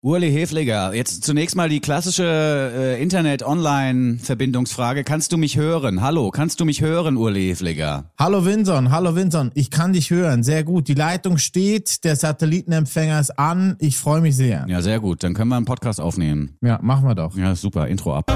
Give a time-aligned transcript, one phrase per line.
[0.00, 5.02] Urli Hefliger, jetzt zunächst mal die klassische äh, Internet-Online-Verbindungsfrage.
[5.02, 6.02] Kannst du mich hören?
[6.02, 8.04] Hallo, kannst du mich hören, Urli Hefliger?
[8.16, 10.86] Hallo Winson, hallo Winson, ich kann dich hören, sehr gut.
[10.86, 14.66] Die Leitung steht, der Satellitenempfänger ist an, ich freue mich sehr.
[14.68, 15.24] Ja, sehr gut.
[15.24, 16.56] Dann können wir einen Podcast aufnehmen.
[16.62, 17.36] Ja, machen wir doch.
[17.36, 17.88] Ja, super.
[17.88, 18.32] Intro ab.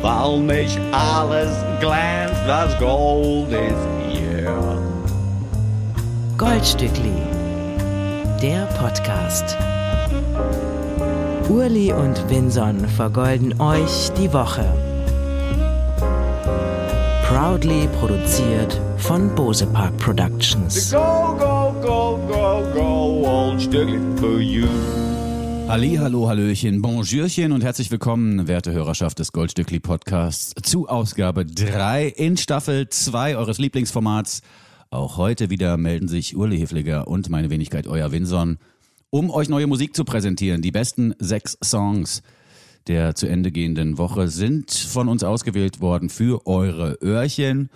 [0.00, 1.50] Weil nicht alles
[1.80, 4.82] glänzt, das Gold ist hier.
[6.38, 7.12] Goldstückli,
[8.40, 9.54] der Podcast.
[11.48, 14.66] Urli und Vinson vergolden euch die Woche.
[17.26, 20.92] Proudly produziert von Bose Park Productions.
[20.92, 23.62] Go, go, go, go, go, old
[24.18, 24.66] for you.
[25.68, 32.08] Halli, hallo, hallöchen, bonjourchen und herzlich willkommen, werte Hörerschaft des Goldstückli Podcasts, zu Ausgabe 3
[32.08, 34.42] in Staffel 2 eures Lieblingsformats.
[34.90, 38.58] Auch heute wieder melden sich Urli Hefliger und meine Wenigkeit, euer Winson,
[39.10, 40.62] um euch neue Musik zu präsentieren.
[40.62, 42.22] Die besten sechs Songs
[42.86, 47.68] der zu Ende gehenden Woche sind von uns ausgewählt worden für eure Öhrchen.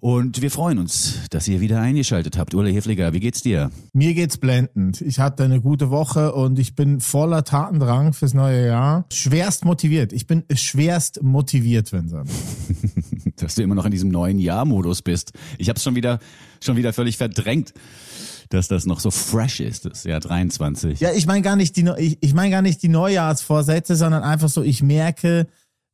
[0.00, 2.54] Und wir freuen uns, dass ihr wieder eingeschaltet habt.
[2.54, 3.70] Urle Hefliger, wie geht's dir?
[3.92, 5.00] Mir geht's blendend.
[5.00, 9.04] Ich hatte eine gute Woche und ich bin voller Tatendrang fürs neue Jahr.
[9.12, 10.12] Schwerst motiviert.
[10.12, 12.24] Ich bin schwerst motiviert, Winson.
[13.36, 15.32] dass du immer noch in diesem neuen Jahr-Modus bist.
[15.58, 16.18] Ich habe es schon wieder,
[16.60, 17.72] schon wieder völlig verdrängt,
[18.52, 21.00] dass das noch so fresh ist, das Jahr 23.
[21.00, 24.48] Ja, ich meine gar nicht die, ich, ich meine gar nicht die Neujahrsvorsätze, sondern einfach
[24.48, 25.46] so, ich merke,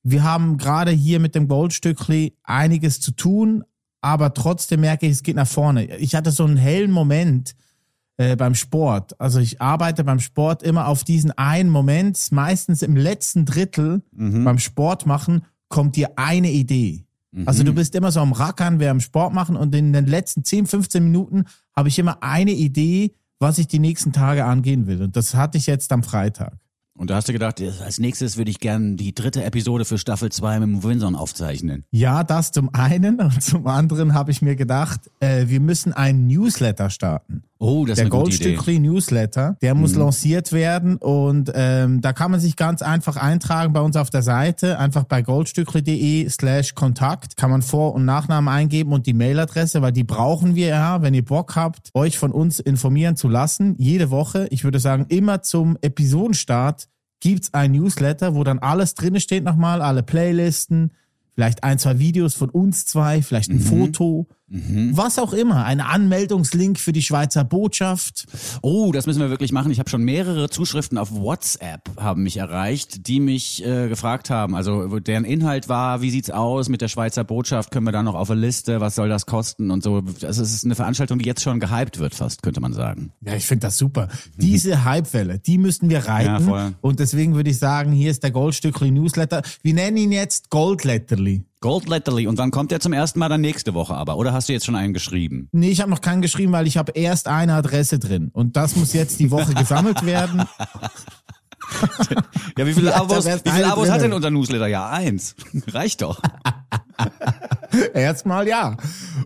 [0.02, 3.64] wir haben gerade hier mit dem Goldstückli einiges zu tun,
[4.00, 5.96] aber trotzdem merke ich, es geht nach vorne.
[5.98, 7.54] Ich hatte so einen hellen Moment
[8.16, 9.20] äh, beim Sport.
[9.20, 14.02] Also ich arbeite beim Sport immer auf diesen einen Moment, meistens im letzten Drittel
[14.44, 17.07] beim Sport machen, kommt dir eine Idee.
[17.44, 20.44] Also du bist immer so am Rackern, wir am Sport machen und in den letzten
[20.44, 21.44] 10, 15 Minuten
[21.76, 25.02] habe ich immer eine Idee, was ich die nächsten Tage angehen will.
[25.02, 26.58] Und das hatte ich jetzt am Freitag.
[26.98, 30.32] Und da hast du gedacht, als nächstes würde ich gern die dritte Episode für Staffel
[30.32, 31.84] 2 mit dem Winson aufzeichnen.
[31.92, 36.26] Ja, das zum einen und zum anderen habe ich mir gedacht, äh, wir müssen einen
[36.26, 37.44] Newsletter starten.
[37.60, 38.16] Oh, das ist der Idee.
[38.16, 38.20] Mhm.
[38.20, 43.72] Goldstückli Newsletter, der muss lanciert werden und ähm, da kann man sich ganz einfach eintragen
[43.72, 48.48] bei uns auf der Seite, einfach bei goldstückli.de slash Kontakt, kann man Vor- und Nachnamen
[48.48, 52.30] eingeben und die Mailadresse, weil die brauchen wir ja, wenn ihr Bock habt, euch von
[52.30, 56.88] uns informieren zu lassen, jede Woche, ich würde sagen immer zum Episodenstart
[57.20, 60.92] gibt's ein Newsletter, wo dann alles drinne steht nochmal, alle Playlisten,
[61.34, 66.78] vielleicht ein, zwei Videos von uns zwei, vielleicht ein Foto, was auch immer, ein Anmeldungslink
[66.78, 68.25] für die Schweizer Botschaft.
[68.62, 69.70] Oh, das müssen wir wirklich machen.
[69.70, 74.54] Ich habe schon mehrere Zuschriften auf WhatsApp haben mich erreicht, die mich äh, gefragt haben.
[74.54, 77.70] Also deren Inhalt war, wie sieht's aus mit der Schweizer Botschaft?
[77.70, 78.81] Können wir da noch auf eine Liste?
[78.81, 80.00] Was soll das kosten und so?
[80.00, 83.12] Das ist eine Veranstaltung, die jetzt schon gehypt wird, fast könnte man sagen.
[83.20, 84.09] Ja, ich finde das super.
[84.36, 86.48] Diese Hypewelle, die müssten wir reiten.
[86.48, 89.42] Ja, und deswegen würde ich sagen, hier ist der Goldstückli Newsletter.
[89.62, 91.44] Wir nennen ihn jetzt Goldletterli.
[91.60, 94.16] Goldletterly und dann kommt er zum ersten Mal dann nächste Woche aber.
[94.16, 95.48] Oder hast du jetzt schon einen geschrieben?
[95.52, 98.30] Nee, ich habe noch keinen geschrieben, weil ich habe erst eine Adresse drin.
[98.32, 100.44] Und das muss jetzt die Woche gesammelt werden.
[102.56, 104.66] Ja, wie viele Ja, Abos, wie viele Abos hat denn unser Newsletter?
[104.68, 105.34] Ja, eins.
[105.68, 106.20] Reicht doch.
[107.94, 108.76] Erstmal ja.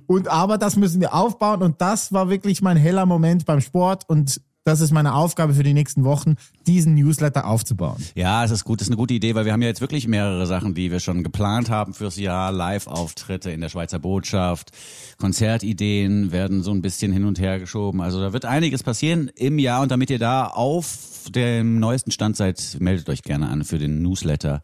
[0.07, 1.63] Und aber das müssen wir aufbauen.
[1.63, 4.09] Und das war wirklich mein heller Moment beim Sport.
[4.09, 6.37] Und das ist meine Aufgabe für die nächsten Wochen,
[6.67, 8.03] diesen Newsletter aufzubauen.
[8.15, 10.07] Ja, es ist gut, das ist eine gute Idee, weil wir haben ja jetzt wirklich
[10.07, 12.53] mehrere Sachen, die wir schon geplant haben fürs Jahr.
[12.53, 14.71] Live-Auftritte in der Schweizer Botschaft,
[15.19, 18.01] Konzertideen werden so ein bisschen hin und her geschoben.
[18.01, 22.37] Also da wird einiges passieren im Jahr und damit ihr da auf dem neuesten Stand
[22.37, 24.61] seid, meldet euch gerne an für den Newsletter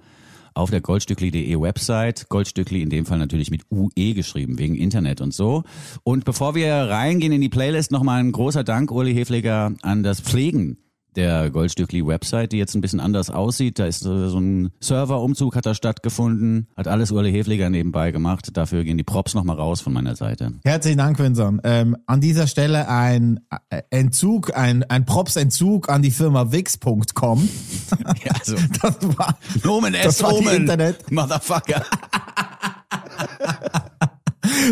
[0.58, 2.28] auf der goldstückli.de Website.
[2.28, 5.62] Goldstückli in dem Fall natürlich mit UE geschrieben, wegen Internet und so.
[6.02, 10.20] Und bevor wir reingehen in die Playlist, nochmal ein großer Dank, Uli Hefleger, an das
[10.20, 10.78] Pflegen
[11.18, 13.78] der Goldstückli-Website, die jetzt ein bisschen anders aussieht.
[13.78, 18.48] Da ist so so ein Serverumzug hat da stattgefunden, hat alles Uli Hefleger nebenbei gemacht.
[18.56, 20.52] Dafür gehen die Props nochmal raus von meiner Seite.
[20.64, 21.60] Herzlichen Dank, Vincent.
[21.64, 27.48] Ähm, an dieser Stelle ein äh, Entzug, ein, ein Props-Entzug an die Firma Wix.com.
[28.24, 31.10] Ja, also, Das war, Nomen das war die Omen, Internet.
[31.10, 31.82] Motherfucker.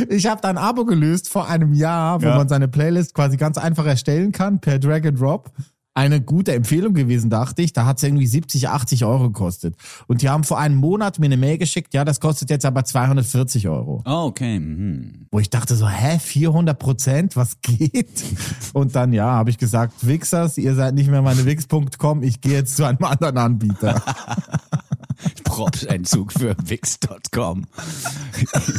[0.09, 2.37] Ich habe da ein Abo gelöst vor einem Jahr, wo Ja.
[2.37, 5.50] man seine Playlist quasi ganz einfach erstellen kann per Drag and Drop.
[5.97, 7.73] Eine gute Empfehlung gewesen, dachte ich.
[7.73, 9.77] Da hat es irgendwie 70, 80 Euro gekostet.
[10.07, 12.85] Und die haben vor einem Monat mir eine Mail geschickt, ja, das kostet jetzt aber
[12.85, 14.03] 240 Euro.
[14.05, 14.61] Oh, okay.
[14.61, 15.27] Mhm.
[15.31, 18.23] Wo ich dachte so, hä, 400 Prozent, was geht?
[18.75, 22.53] Und dann, ja, habe ich gesagt, Wixers, ihr seid nicht mehr meine Wix.com, ich gehe
[22.53, 24.03] jetzt zu einem anderen Anbieter.
[25.49, 27.65] Hochrobsentzug für Wix.com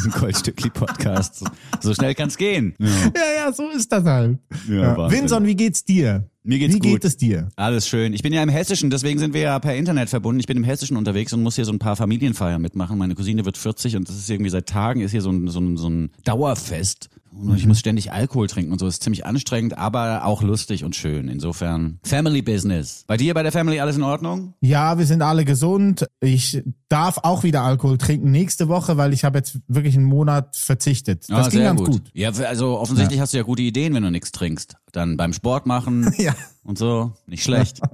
[0.04, 1.44] im Goldstückli-Podcast.
[1.80, 2.74] So schnell kann's gehen.
[2.78, 2.86] Ja.
[2.88, 4.38] Ja, ja, so ist das halt.
[4.68, 5.10] Ja, Ja.
[5.10, 6.28] Vinson, wie geht's dir?
[6.44, 6.88] Mir geht's wie gut.
[6.92, 7.48] geht es dir?
[7.56, 8.14] Alles schön.
[8.14, 10.40] Ich bin ja im Hessischen, deswegen sind wir ja per Internet verbunden.
[10.40, 12.96] Ich bin im Hessischen unterwegs und muss hier so ein paar Familienfeiern mitmachen.
[12.96, 15.60] Meine Cousine wird 40 und das ist irgendwie seit Tagen ist hier so ein, so
[15.60, 17.10] ein, so ein Dauerfest.
[17.40, 18.86] Und ich muss ständig Alkohol trinken und so.
[18.86, 21.28] Das ist ziemlich anstrengend, aber auch lustig und schön.
[21.28, 23.04] Insofern Family Business.
[23.06, 24.54] Bei dir, bei der Family alles in Ordnung?
[24.60, 26.06] Ja, wir sind alle gesund.
[26.20, 30.56] Ich darf auch wieder Alkohol trinken nächste Woche, weil ich habe jetzt wirklich einen Monat
[30.56, 31.26] verzichtet.
[31.28, 32.02] Das Ah, ging ganz gut.
[32.14, 34.76] Ja, also offensichtlich hast du ja gute Ideen, wenn du nichts trinkst.
[34.92, 36.34] Dann beim Sport machen Ja.
[36.64, 37.12] und so.
[37.26, 37.80] Nicht schlecht.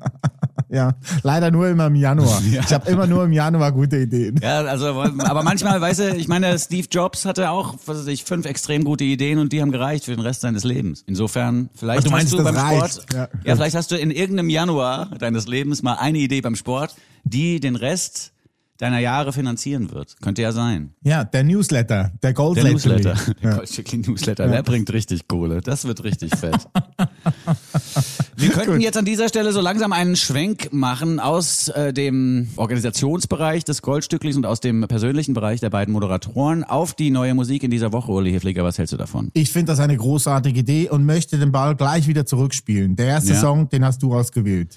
[0.70, 2.43] Ja, leider nur immer im Januar.
[2.44, 4.41] Ich habe immer nur im Januar gute Ideen.
[4.43, 8.25] Ja, also, aber manchmal, weißt du, ich meine, Steve Jobs hatte auch, was weiß ich,
[8.25, 11.05] fünf extrem gute Ideen und die haben gereicht für den Rest seines Lebens.
[11.06, 12.94] Insofern, vielleicht Ach, du meinst, hast du beim reicht.
[12.94, 13.29] Sport, Ja.
[13.44, 13.55] ja.
[13.55, 17.76] vielleicht hast du in irgendeinem Januar deines Lebens mal eine Idee beim Sport, die den
[17.76, 18.32] Rest
[18.79, 20.17] deiner Jahre finanzieren wird.
[20.21, 20.94] Könnte ja sein.
[21.03, 23.15] Ja, der Newsletter, der Gold Der Newsletter.
[23.43, 23.97] Der Ja.
[24.06, 25.61] Newsletter, der bringt richtig Kohle.
[25.61, 26.56] Das wird richtig fett.
[28.37, 33.65] Wir könnten jetzt an dieser Stelle so langsam einen Schwenk machen aus äh, dem Organisationsbereich
[33.65, 37.71] des Goldstücklis und aus dem persönlichen Bereich der beiden Moderatoren auf die neue Musik in
[37.71, 38.11] dieser Woche.
[38.11, 39.31] Uli Hefliger, was hältst du davon?
[39.35, 42.97] Ich finde das eine großartige Idee und möchte den Ball gleich wieder zurückspielen.
[42.97, 43.41] Der erste Ja.
[43.41, 44.76] Song, den hast du ausgewählt.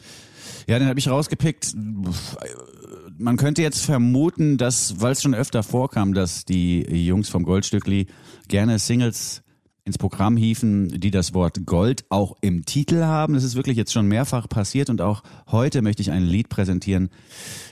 [0.68, 1.74] Ja, den habe ich rausgepickt.
[3.20, 8.06] Man könnte jetzt vermuten, dass, weil es schon öfter vorkam, dass die Jungs vom Goldstückli
[8.48, 9.42] gerne Singles
[9.86, 13.34] ins Programm hieven, die das Wort Gold auch im Titel haben.
[13.34, 17.10] Das ist wirklich jetzt schon mehrfach passiert und auch heute möchte ich ein Lied präsentieren,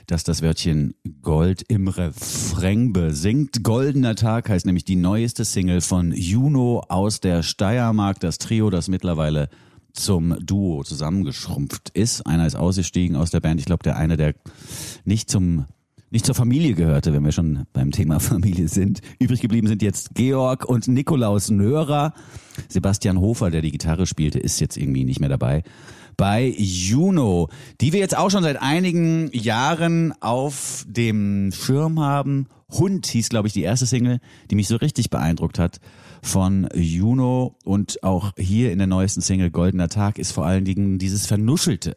[0.06, 3.62] das das Wörtchen Gold im Refrain besingt.
[3.62, 8.88] Goldener Tag heißt nämlich die neueste Single von Juno aus der Steiermark, das Trio, das
[8.88, 9.48] mittlerweile
[9.96, 12.26] zum Duo zusammengeschrumpft ist.
[12.26, 13.60] Einer ist ausgestiegen aus der Band.
[13.60, 14.34] Ich glaube, der eine, der
[15.04, 15.66] nicht zum
[16.10, 19.00] nicht zur Familie gehörte, wenn wir schon beim Thema Familie sind.
[19.18, 22.14] Übrig geblieben sind jetzt Georg und Nikolaus Nörer.
[22.68, 25.62] Sebastian Hofer, der die Gitarre spielte, ist jetzt irgendwie nicht mehr dabei.
[26.16, 27.50] Bei Juno,
[27.80, 32.46] die wir jetzt auch schon seit einigen Jahren auf dem Schirm haben.
[32.70, 34.20] Hund hieß, glaube ich, die erste Single,
[34.50, 35.80] die mich so richtig beeindruckt hat
[36.26, 37.54] von Juno.
[37.64, 41.94] Und auch hier in der neuesten Single Goldener Tag ist vor allen Dingen dieses Vernuschelte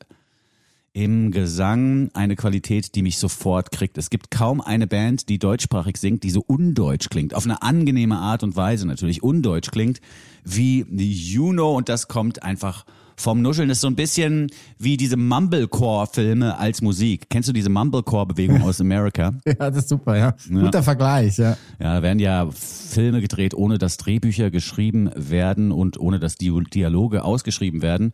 [0.94, 3.98] im Gesang eine Qualität, die mich sofort kriegt.
[3.98, 7.34] Es gibt kaum eine Band, die deutschsprachig singt, die so undeutsch klingt.
[7.34, 10.02] Auf eine angenehme Art und Weise natürlich undeutsch klingt,
[10.44, 11.76] wie Juno.
[11.76, 12.86] Und das kommt einfach
[13.20, 13.68] vom Nuscheln.
[13.68, 17.30] Das ist so ein bisschen wie diese Mumblecore-Filme als Musik.
[17.30, 19.34] Kennst du diese Mumblecore-Bewegung aus Amerika?
[19.50, 20.36] Ja, das ist super, ja.
[20.48, 21.58] Guter Vergleich, ja.
[21.80, 27.24] Ja, da werden ja Filme gedreht, ohne dass Drehbücher geschrieben werden und ohne dass Dialoge
[27.24, 28.14] ausgeschrieben werden.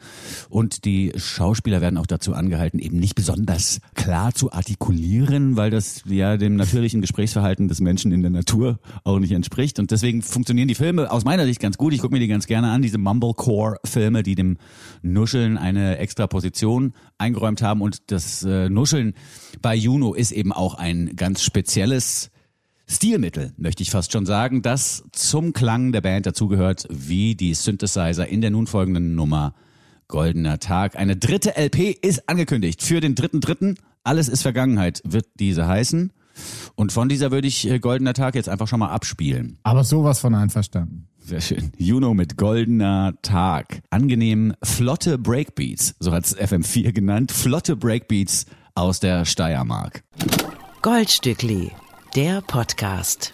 [0.50, 6.04] Und die Schauspieler werden auch dazu angehalten, eben nicht besonders klar zu artikulieren, weil das
[6.06, 9.78] ja dem natürlichen Gesprächsverhalten des Menschen in der Natur auch nicht entspricht.
[9.78, 11.94] Und deswegen funktionieren die Filme aus meiner Sicht ganz gut.
[11.94, 14.58] Ich gucke mir die ganz gerne an, diese Mumblecore-Filme, die dem
[15.02, 17.82] Nuscheln eine extra Position eingeräumt haben.
[17.82, 19.14] Und das äh, Nuscheln
[19.62, 22.32] bei Juno ist eben auch ein ganz spezielles
[22.88, 28.28] Stilmittel, möchte ich fast schon sagen, das zum Klang der Band dazugehört, wie die Synthesizer
[28.28, 29.56] in der nun folgenden Nummer
[30.08, 30.96] Goldener Tag.
[30.96, 33.76] Eine dritte LP ist angekündigt für den dritten dritten.
[34.04, 36.14] Alles ist Vergangenheit, wird diese heißen.
[36.76, 39.58] Und von dieser würde ich äh, Goldener Tag jetzt einfach schon mal abspielen.
[39.64, 41.08] Aber sowas von einverstanden.
[41.26, 41.72] Sehr schön.
[41.78, 43.82] Juno mit Goldener Tag.
[43.90, 47.32] Angenehm flotte Breakbeats, so hat's FM4 genannt.
[47.32, 48.46] Flotte Breakbeats
[48.76, 50.04] aus der Steiermark.
[50.84, 51.72] Goldstückli,
[52.16, 53.34] der Podcast.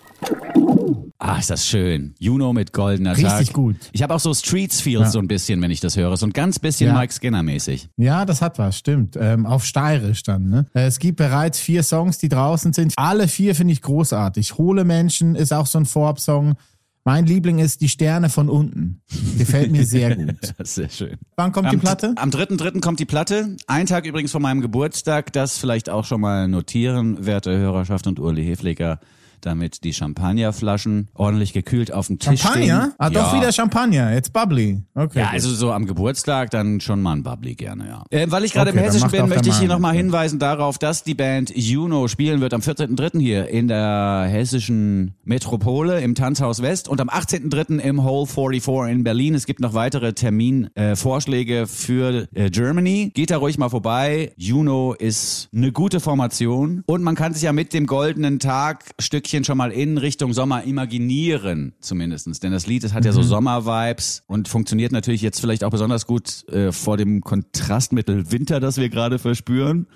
[1.18, 2.16] Ah, ist das schön.
[2.20, 3.40] Juno mit goldener Tag.
[3.40, 3.76] Richtig gut.
[3.92, 6.16] Ich habe auch so Streets Feels so ein bisschen, wenn ich das höre.
[6.18, 6.98] So ein ganz bisschen Ja.
[7.00, 7.90] Mike Skinner mäßig.
[7.98, 9.18] Ja, das hat was, stimmt.
[9.20, 10.50] Ähm, auf Steirisch dann.
[10.50, 10.66] Ne?
[10.74, 12.94] Äh, Es gibt bereits vier Songs, die draußen sind.
[12.98, 14.58] Alle vier finde ich großartig.
[14.58, 16.56] Hohle Menschen ist auch so ein Vorab-Song.
[17.04, 19.02] Mein Liebling ist Die Sterne von unten.
[19.38, 20.54] Gefällt mir sehr gut.
[20.60, 21.18] Sehr schön.
[21.36, 22.14] Wann kommt die Platte?
[22.16, 22.80] Am 3.3.
[22.80, 23.56] kommt die Platte.
[23.66, 25.34] Ein Tag übrigens vor meinem Geburtstag.
[25.34, 29.00] Das vielleicht auch schon mal notieren, werte Hörerschaft und Uli Hefleger,
[29.46, 32.82] damit die Champagnerflaschen ordentlich gekühlt auf dem Tisch Champagner?
[32.82, 32.94] stehen.
[32.98, 33.40] Ah, doch Ja.
[33.40, 34.14] wieder Champagner.
[34.14, 34.82] Jetzt bubbly.
[34.96, 35.20] Okay.
[35.20, 38.04] Ja, also so am Geburtstag dann schon mal ein Bubbly gerne, ja.
[38.10, 41.04] Äh, weil ich gerade Okay, im Hessischen bin, möchte ich hier nochmal hinweisen darauf, dass
[41.04, 43.20] die Band Juno spielen wird am 14.3.
[43.20, 47.80] hier in der hessischen Metropole im Tanzhaus West und am 18.3.
[47.80, 49.36] im Hole 44 in Berlin.
[49.36, 53.12] Es gibt noch weitere Terminvorschläge äh, für äh, Germany.
[53.14, 54.32] Geht da ruhig mal vorbei.
[54.38, 59.31] Juno ist eine gute Formation und man kann sich ja mit dem goldenen Tag Stückchen
[59.32, 62.42] Stückchen schon mal in Richtung Sommer imaginieren, zumindestens.
[62.42, 63.16] Denn das Lied, das hat ja Mhm.
[63.16, 68.60] so Sommer-Vibes und funktioniert natürlich jetzt vielleicht auch besonders gut äh, vor dem Kontrastmittel Winter,
[68.60, 69.88] das wir gerade verspüren.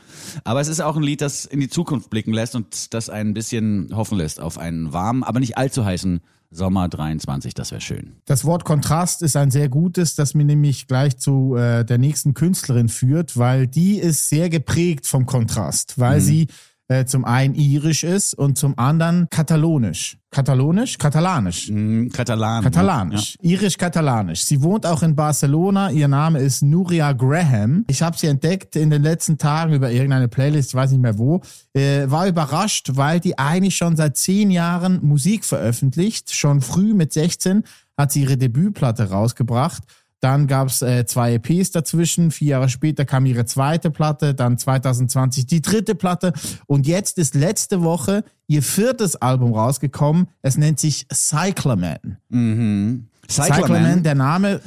[0.45, 3.33] Aber es ist auch ein Lied, das in die Zukunft blicken lässt und das ein
[3.33, 7.53] bisschen hoffen lässt auf einen warmen, aber nicht allzu heißen Sommer 23.
[7.53, 8.13] Das wäre schön.
[8.23, 12.33] Das Wort Kontrast ist ein sehr gutes, das mir nämlich gleich zu äh, der nächsten
[12.33, 16.47] Künstlerin führt, weil die ist sehr geprägt vom Kontrast, weil sie
[16.87, 20.17] äh, zum einen irisch ist und zum anderen katalonisch.
[20.29, 20.97] Katalonisch?
[20.97, 21.69] Katalanisch.
[21.69, 22.63] Mm, Katalan.
[22.63, 23.37] Katalanisch.
[23.41, 24.43] Irisch-katalanisch.
[24.43, 25.91] Sie wohnt auch in Barcelona.
[25.91, 27.85] Ihr Name ist Nuria Graham.
[27.87, 31.17] Ich habe sie entdeckt in den letzten Tagen über irgendeine Playlist, ich weiß nicht mehr
[31.17, 31.41] wo.
[31.73, 36.33] Äh, war überrascht, weil die eigentlich schon seit zehn Jahren Musik veröffentlicht.
[36.33, 37.63] Schon früh mit 16
[37.97, 39.83] hat sie ihre Debütplatte rausgebracht.
[40.25, 42.31] Dann gab's äh, zwei EPs dazwischen.
[42.31, 46.33] Vier Jahre später kam ihre zweite Platte, dann 2020 die dritte Platte.
[46.65, 50.25] Und jetzt ist letzte Woche ihr viertes Album rausgekommen.
[50.41, 52.17] Es nennt sich Cyclamen.
[52.29, 53.05] Mhm.
[53.29, 54.03] Cyclamen, Cyclamen.
[54.03, 54.61] der Name.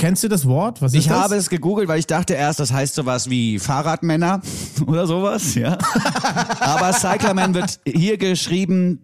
[0.00, 0.80] Kennst du das Wort?
[0.80, 1.16] Was ist Ich das?
[1.18, 4.40] habe es gegoogelt, weil ich dachte erst, das heißt sowas wie Fahrradmänner
[4.86, 5.76] oder sowas, ja.
[6.60, 9.00] Aber Cyclamen wird hier geschrieben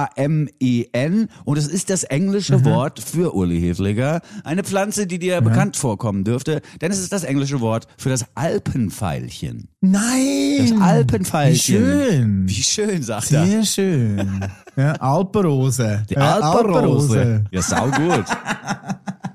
[0.00, 2.64] C-Y-C-L-A-M-E-N und es ist das englische Mhm.
[2.64, 4.20] Wort für Uli Hefliger.
[4.44, 8.24] Eine Pflanze, die dir bekannt vorkommen dürfte, denn es ist das englische Wort für das
[8.34, 9.68] Alpenveilchen.
[9.80, 10.68] Nein.
[10.70, 11.74] Das Alpenveilchen.
[11.76, 12.48] Wie schön.
[12.48, 13.46] Wie schön, sagt er.
[13.46, 14.44] Sehr schön.
[14.76, 16.02] Ja, Alpenrose.
[16.10, 17.44] Die Ja, Alpenrose.
[17.50, 18.24] Ja, sau gut.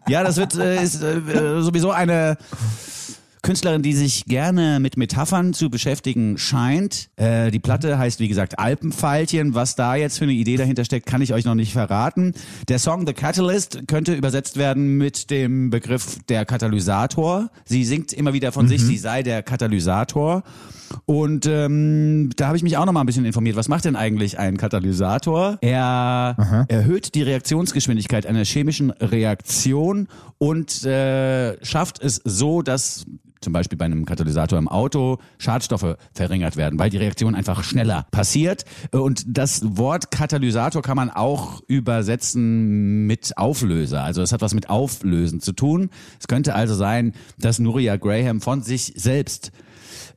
[0.07, 2.37] ja, das wird äh, ist äh, sowieso eine
[3.45, 7.09] Künstlerin, die sich gerne mit Metaphern zu beschäftigen scheint.
[7.15, 9.53] Äh, die Platte heißt, wie gesagt, Alpenpfeilchen.
[9.53, 12.33] Was da jetzt für eine Idee dahinter steckt, kann ich euch noch nicht verraten.
[12.69, 17.51] Der Song The Catalyst könnte übersetzt werden mit dem Begriff der Katalysator.
[17.65, 20.41] Sie singt immer wieder von sich, sie sei der Katalysator.
[21.05, 23.55] Und ähm, da habe ich mich auch noch mal ein bisschen informiert.
[23.55, 25.57] Was macht denn eigentlich ein Katalysator?
[25.61, 33.05] Er erhöht die Reaktionsgeschwindigkeit einer chemischen Reaktion und äh, schafft es so, dass
[33.45, 38.07] zum Beispiel bei einem Katalysator im Auto Schadstoffe verringert werden, weil die Reaktion einfach schneller
[38.09, 38.65] passiert.
[38.91, 44.03] Und das Wort Katalysator kann man auch übersetzen mit Auflöser.
[44.03, 45.91] Also es hat was mit Auflösen zu tun.
[46.19, 49.51] Es könnte also sein, dass Nuria Graham von sich selbst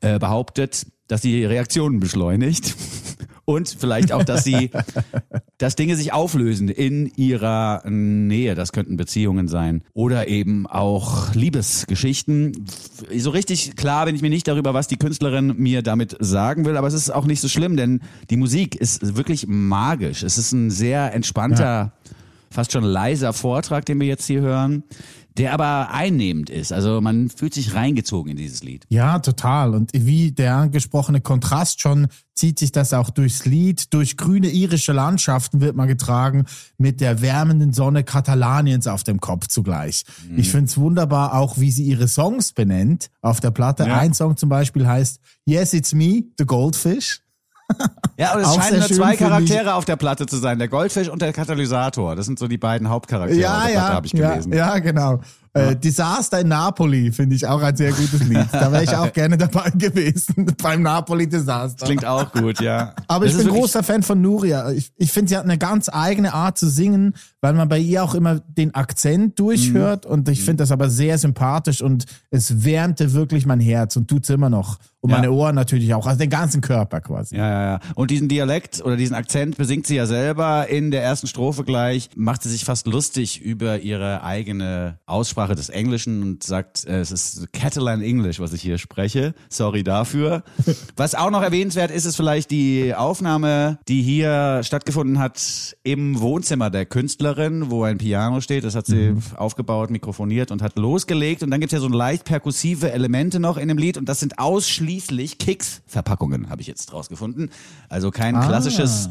[0.01, 2.77] äh, behauptet, dass sie Reaktionen beschleunigt
[3.45, 4.71] und vielleicht auch, dass sie,
[5.59, 8.55] dass Dinge sich auflösen in ihrer Nähe.
[8.55, 12.67] Das könnten Beziehungen sein oder eben auch Liebesgeschichten.
[13.17, 16.77] So richtig klar bin ich mir nicht darüber, was die Künstlerin mir damit sagen will,
[16.77, 20.23] aber es ist auch nicht so schlimm, denn die Musik ist wirklich magisch.
[20.23, 21.93] Es ist ein sehr entspannter,
[22.51, 24.85] fast schon leiser Vortrag, den wir jetzt hier hören,
[25.39, 26.73] der aber einnehmend ist.
[26.73, 28.85] Also man fühlt sich reingezogen in dieses Lied.
[28.89, 29.75] Ja, total.
[29.75, 33.95] Und wie der angesprochene Kontrast schon zieht sich das auch durchs Lied.
[33.95, 36.45] Durch grüne irische Landschaften wird man getragen
[36.77, 40.05] mit der wärmenden Sonne Katalaniens auf dem Kopf zugleich.
[40.29, 40.39] Mhm.
[40.39, 43.85] Ich find's wunderbar auch, wie sie ihre Songs benennt auf der Platte.
[43.85, 43.99] Ja.
[43.99, 47.23] Ein Song zum Beispiel heißt Yes, It's Me, The Goldfish.
[48.19, 51.09] Ja, und es Auch scheinen nur zwei Charaktere auf der Platte zu sein, der Goldfisch
[51.09, 52.17] und der Katalysator.
[52.17, 54.53] Das sind so die beiden Hauptcharaktere auf der Platte, habe ich ja, gelesen.
[54.53, 55.21] ja, genau.
[55.55, 58.47] Äh, Desaster in Napoli finde ich auch ein sehr gutes Lied.
[58.53, 61.87] Da wäre ich auch gerne dabei gewesen beim Napoli Desaster.
[61.87, 62.95] Klingt auch gut, ja.
[63.07, 64.71] Aber Das ich bin großer Fan von Nuria.
[64.73, 68.03] Ich, ich finde, sie hat eine ganz eigene Art zu singen, weil man bei ihr
[68.03, 70.05] auch immer den Akzent durchhört.
[70.05, 70.11] Mhm.
[70.11, 74.29] Und ich finde das aber sehr sympathisch und es wärmte wirklich mein Herz und tut's
[74.31, 74.79] immer noch.
[75.01, 75.17] Und Ja.
[75.19, 77.37] meine Ohren natürlich auch, also den ganzen Körper quasi.
[77.37, 77.81] Ja, ja, ja.
[77.95, 82.11] Und diesen Dialekt oder diesen Akzent besingt sie ja selber in der ersten Strophe gleich,
[82.17, 87.13] macht sie sich fast lustig über ihre eigene Aussprache des Englischen und sagt, äh, es
[87.13, 89.35] ist Catalan English, was ich hier spreche.
[89.49, 90.43] Sorry dafür.
[90.97, 96.71] Was auch noch erwähnenswert ist, ist vielleicht die Aufnahme, die hier stattgefunden hat im Wohnzimmer
[96.71, 96.87] der
[97.35, 98.65] Künstlerin, wo ein Piano steht.
[98.65, 101.43] Das hat sie aufgebaut, mikrofoniert und hat losgelegt.
[101.43, 104.39] Und dann gibt's ja so leicht perkussive Elemente noch in dem Lied und das sind
[104.39, 107.51] ausschließlich Kicks-Verpackungen, habe ich jetzt rausgefunden.
[107.89, 108.47] Also kein Ah.
[108.47, 109.11] klassisches,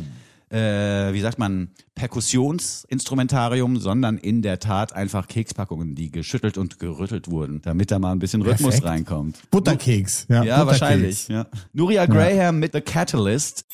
[0.50, 7.30] äh, wie sagt man, Perkussionsinstrumentarium, sondern in der Tat einfach Kekspackungen, die geschüttelt und gerüttelt
[7.30, 8.86] wurden, damit da mal ein bisschen Rhythmus Perfekt.
[8.86, 9.38] reinkommt.
[9.52, 10.26] Butterkeks.
[10.30, 10.82] Ja, Ja, Butterkeks.
[10.82, 11.28] wahrscheinlich.
[11.28, 11.48] Ja.
[11.74, 13.66] Nuria Graham mit The Catalyst.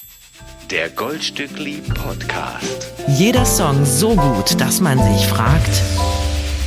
[0.71, 2.87] Der Goldstückli Podcast.
[3.17, 5.81] Jeder Song so gut, dass man sich fragt,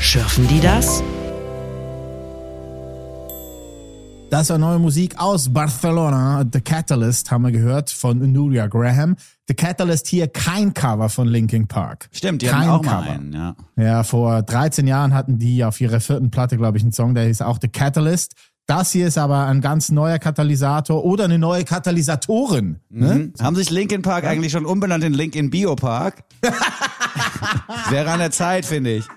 [0.00, 1.02] schürfen die das?
[4.30, 6.44] Das war neue Musik aus Barcelona.
[6.52, 9.16] The Catalyst haben wir gehört von Nuria Graham.
[9.48, 12.08] The Catalyst hier kein Cover von Linkin Park.
[12.12, 13.12] Stimmt, die kein hatten auch mal Cover.
[13.12, 13.56] einen, ja.
[13.76, 17.26] Ja, vor 13 Jahren hatten die auf ihrer vierten Platte, glaube ich, einen Song, der
[17.26, 18.34] hieß auch The Catalyst.
[18.66, 22.80] Das hier ist aber ein ganz neuer Katalysator oder eine neue Katalysatorin.
[22.90, 23.10] Ne?
[23.14, 23.32] Hm?
[23.40, 26.24] Haben sich Linkin Park eigentlich schon umbenannt in Linkin Biopark?
[27.90, 29.04] Wäre an der Zeit, finde ich.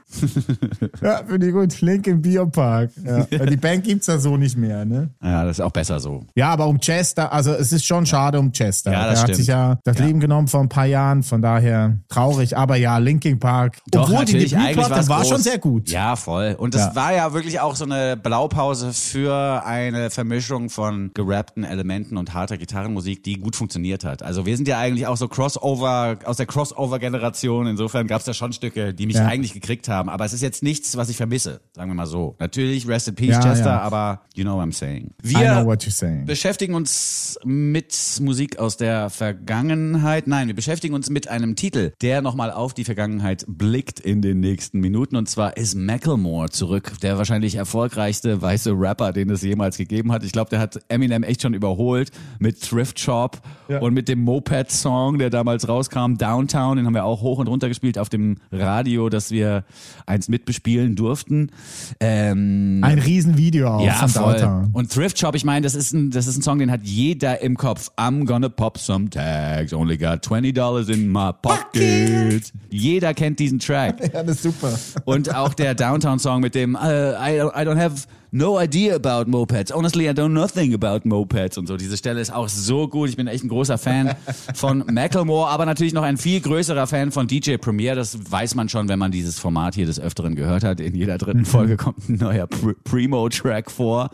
[1.02, 1.80] Ja, finde ich gut.
[1.82, 2.90] Link im Biopark.
[3.06, 3.46] Ja.
[3.46, 5.12] Die Band gibt's ja so nicht mehr, ne?
[5.24, 6.26] Ja, das ist auch besser so.
[6.36, 8.92] Ja, aber um Chester, also es ist schon schade um Chester.
[8.92, 9.36] Ja, das er hat stimmt.
[9.38, 10.06] sich ja das Ja.
[10.06, 12.58] Leben genommen vor ein paar Jahren, von daher traurig.
[12.58, 13.78] Aber ja, Linkin Park.
[13.96, 15.30] Obwohl die Debütplatte war groß.
[15.30, 15.90] schon sehr gut.
[15.90, 16.56] Ja, voll.
[16.58, 16.96] Und das Ja.
[16.96, 22.58] war ja wirklich auch so eine Blaupause für eine Vermischung von gerappten Elementen und harter
[22.58, 24.24] Gitarrenmusik, die gut funktioniert hat.
[24.24, 27.68] Also wir sind ja eigentlich auch so Crossover, aus der Crossover-Generation.
[27.68, 29.26] Insofern gab's da schon Stücke, die mich Ja.
[29.26, 30.10] eigentlich gekriegt haben.
[30.10, 32.36] Aber es ist jetzt nichts, was ich vermisse, sagen wir mal so.
[32.40, 33.80] Natürlich, Rest in Peace, Ja, Chester, ja.
[33.82, 35.12] aber you know what I'm saying.
[35.24, 36.26] I Wir know what you're saying.
[36.26, 40.28] beschäftigen uns mit Musik aus der Vergangenheit.
[40.28, 44.40] Nein, wir beschäftigen uns mit einem Titel, der nochmal auf die Vergangenheit blickt in den
[44.40, 45.16] nächsten Minuten.
[45.16, 50.24] Und zwar ist Macklemore zurück, der wahrscheinlich erfolgreichste weiße Rapper, den es jemals gegeben hat.
[50.24, 53.42] Ich glaube, der hat Eminem echt schon überholt mit Thrift Shop
[53.80, 56.78] und mit dem Moped-Song, der damals rauskam, Downtown.
[56.78, 59.64] Den haben wir auch hoch und runter gespielt auf dem Radio, dass wir
[60.06, 61.52] eins mitbespielen durften.
[62.00, 64.34] Ähm, Ein Riesenvideo auch ja, von voll.
[64.34, 64.70] Downtown.
[64.74, 67.42] Und Thrift Shop, ich meine, das ist ein, das ist ein Song, den hat jeder
[67.42, 67.92] im Kopf.
[67.98, 72.52] I'm gonna pop some tags, only got 20 dollars in my pocket.
[72.70, 73.98] Jeder kennt diesen Track.
[74.12, 74.80] Ja, das ist super.
[75.06, 79.72] Und auch der Downtown-Song mit dem uh, I, I don't have no idea about mopeds.
[79.72, 81.78] Honestly, I don't know nothing about mopeds und so.
[81.78, 83.10] Diese Stelle ist auch so gut.
[83.10, 84.16] Ich bin echt ein großer Fan
[84.54, 87.96] von Macklemore, aber natürlich noch ein viel größerer Fan von DJ Premier.
[87.96, 90.80] Das weiß man schon, wenn man dieses Format hier des Öfteren gehört hat.
[90.80, 94.10] In jeder dritten Folge kommt ein neuer Pr Primo-Track vor.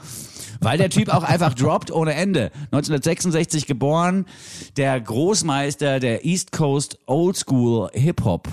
[0.62, 2.52] Weil der Typ auch einfach droppt ohne Ende.
[2.72, 4.26] 1966 geboren,
[4.78, 8.48] der Großmeister der East Coast Old School Hip-Hop.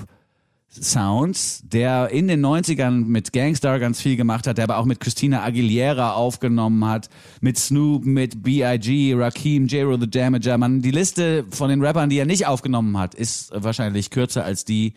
[0.81, 5.01] Sounds, der in den 90ern mit Gangstar ganz viel gemacht hat, der aber auch mit
[5.01, 7.11] Christina Aguilera aufgenommen hat,
[7.43, 10.57] mit Snoop, mit B.I.G., Rakim, J-Ro the Damager.
[10.57, 14.65] Man, die Liste von den Rappern, die er nicht aufgenommen hat, ist wahrscheinlich kürzer als
[14.65, 14.95] die,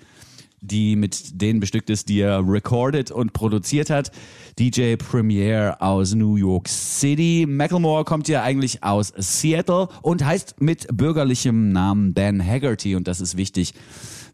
[0.61, 4.11] die mit denen bestückt ist, die er recorded und produziert hat.
[4.57, 7.45] DJ Premier aus New York City.
[7.47, 13.19] Macklemore kommt ja eigentlich aus Seattle und heißt mit bürgerlichem Namen Ben Haggerty und das
[13.19, 13.73] ist wichtig,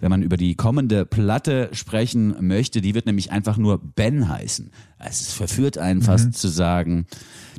[0.02, 2.82] wenn man über die kommende Platte sprechen möchte.
[2.82, 4.72] Die wird nämlich einfach nur Ben heißen.
[5.00, 7.06] Es verführt einen fast zu sagen,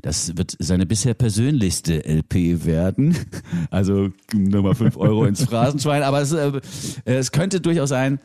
[0.03, 3.17] das wird seine bisher persönlichste LP werden.
[3.71, 6.03] Also nochmal fünf Euro ins Phrasenschwein.
[6.03, 6.61] Aber es, äh,
[7.05, 8.19] es könnte durchaus sein,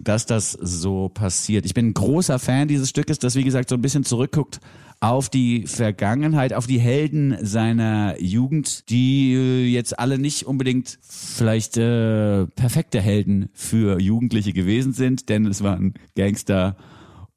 [0.00, 1.66] dass das so passiert.
[1.66, 4.60] Ich bin ein großer Fan dieses Stückes, das wie gesagt so ein bisschen zurückguckt
[5.00, 11.76] auf die Vergangenheit, auf die Helden seiner Jugend, die äh, jetzt alle nicht unbedingt vielleicht
[11.76, 16.76] äh, perfekte Helden für Jugendliche gewesen sind, denn es waren Gangster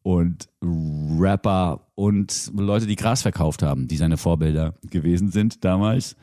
[0.04, 6.16] und Rapper und Leute, die Gras verkauft haben, die seine Vorbilder gewesen sind damals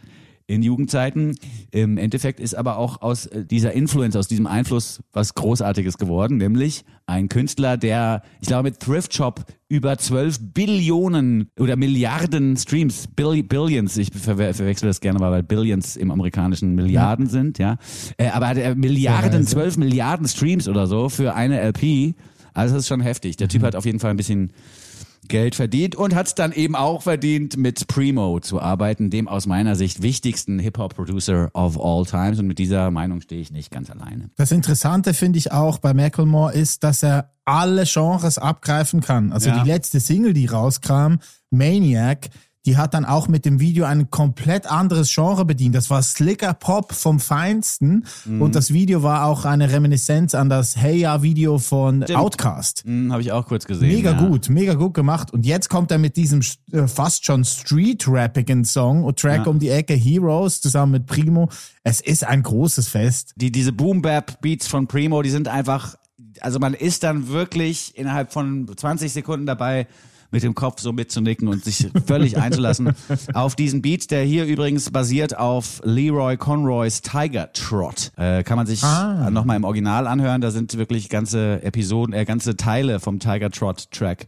[0.48, 1.38] in Jugendzeiten.
[1.70, 6.38] Im Endeffekt ist aber auch aus äh, dieser Influence, aus diesem Einfluss was Großartiges geworden,
[6.38, 13.06] nämlich ein Künstler, der, ich glaube, mit Thrift Shop über 12 Billionen oder Milliarden Streams,
[13.08, 17.76] Bill, Billions, ich verwe verwechsel das gerne mal, weil Billions im amerikanischen Milliarden sind, ja.
[18.16, 22.14] Äh, aber hat er Milliarden, 12 Milliarden Streams oder so für eine LP.
[22.54, 23.36] Also das ist schon heftig.
[23.36, 24.52] Der Typ hat auf jeden Fall ein bisschen
[25.28, 29.46] Geld verdient und hat es dann eben auch verdient, mit Primo zu arbeiten, dem aus
[29.46, 32.38] meiner Sicht wichtigsten Hip-Hop-Producer of all times.
[32.38, 34.30] Und mit dieser Meinung stehe ich nicht ganz alleine.
[34.36, 39.32] Das Interessante finde ich auch bei Macklemore ist, dass er alle Genres abgreifen kann.
[39.32, 39.62] Also Ja.
[39.62, 41.16] die letzte Single, die rauskam,
[41.50, 42.28] Maniac,
[42.68, 45.74] die hat dann auch mit dem Video ein komplett anderes Genre bedient.
[45.74, 48.42] Das war Slicker Pop vom Feinsten Mhm.
[48.42, 52.82] und das Video war auch eine Reminiszenz an das Hey Ya Video von Outkast.
[52.84, 53.88] Hm, Habe ich auch kurz gesehen.
[53.88, 54.20] Mega ja.
[54.26, 55.32] gut, mega gut gemacht.
[55.32, 56.40] Und jetzt kommt er mit diesem
[56.72, 59.50] äh, fast schon street-rappigen Song und Track Ja.
[59.50, 61.48] um die Ecke Heroes zusammen mit Primo.
[61.84, 63.32] Es ist ein großes Fest.
[63.36, 65.96] Die, diese Boom-Bap-Beats von Primo, die sind einfach,
[66.40, 69.86] also man ist dann wirklich innerhalb von 20 Sekunden dabei,
[70.30, 72.94] mit dem Kopf so mitzunicken und sich völlig einzulassen
[73.34, 78.12] auf diesen Beat, der hier übrigens basiert auf Leroy Conroys Tiger Trot.
[78.16, 79.30] Äh, kann man sich Ah.
[79.30, 83.90] nochmal im Original anhören, da sind wirklich ganze Episoden, äh, ganze Teile vom Tiger Trot
[83.90, 84.26] Track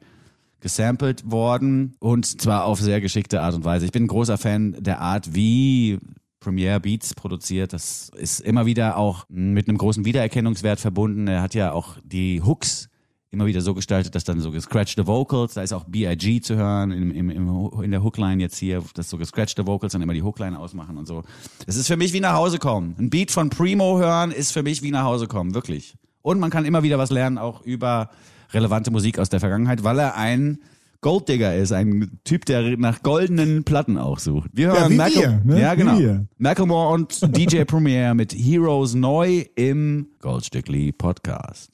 [0.61, 3.87] gesampelt worden und zwar auf sehr geschickte Art und Weise.
[3.87, 5.99] Ich bin ein großer Fan der Art, wie
[6.39, 7.73] Premiere Beats produziert.
[7.73, 11.29] Das ist immer wieder auch mit einem großen Wiedererkennungswert verbunden.
[11.29, 12.90] Er hat ja auch die Hooks
[13.33, 16.41] immer wieder so gestaltet, dass dann so gescratchte Vocals, da ist auch B.I.G.
[16.41, 20.03] zu hören im, im, im, in der Hookline jetzt hier, dass so gescratchte Vocals dann
[20.03, 21.23] immer die Hookline ausmachen und so.
[21.67, 22.97] Es ist für mich wie nach Hause kommen.
[22.99, 25.95] Ein Beat von Primo hören ist für mich wie nach Hause kommen, wirklich.
[26.23, 28.11] Und man kann immer wieder was lernen, auch über
[28.53, 30.59] relevante Musik aus der Vergangenheit, weil er ein
[31.01, 34.51] Golddigger ist, ein Typ, der nach goldenen Platten auch sucht.
[34.53, 35.61] Wir Ja, hören wie Mackle- wir, ne?
[35.61, 36.27] Ja, genau.
[36.37, 41.71] Macklemore und DJ Premier mit Heroes neu im Goldstückli Podcast.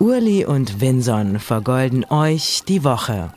[0.00, 3.32] Urli und Vinson vergolden euch die Woche.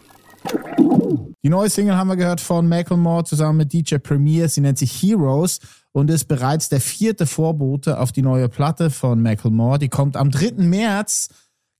[1.43, 4.47] Die neue Single haben wir gehört von Macklemore zusammen mit DJ Premier.
[4.47, 5.59] Sie nennt sich Heroes
[5.91, 9.79] und ist bereits der vierte Vorbote auf die neue Platte von Macklemore.
[9.79, 10.63] Die kommt am 3.
[10.63, 11.29] März,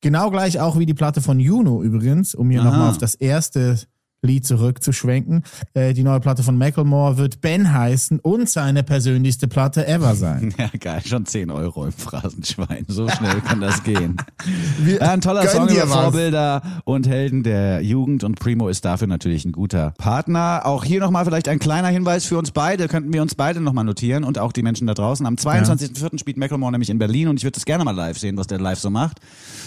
[0.02, 3.80] genau gleich auch wie die Platte von Juno übrigens, um hier nochmal auf das erste
[4.24, 5.44] Lied zurückzuschwenken.
[5.74, 10.54] Äh, die neue Platte von Macklemore wird Ben heißen und seine persönlichste Platte ever sein.
[10.62, 12.86] Ja, geil, schon 10 Euro im Phrasenschwein.
[12.88, 14.18] So schnell kann das gehen.
[14.80, 15.90] Wir Ja, ein toller Song über was.
[15.92, 20.62] Vorbilder und Helden der Jugend und Primo ist dafür natürlich ein guter Partner.
[20.66, 23.86] Auch hier nochmal vielleicht ein kleiner Hinweis für uns beide, könnten wir uns beide nochmal
[23.86, 25.26] notieren und auch die Menschen da draußen.
[25.26, 26.20] Am 22.04.
[26.20, 28.60] spielt Macklemore nämlich in Berlin und ich würde das gerne mal live sehen, was der
[28.60, 29.20] live so macht.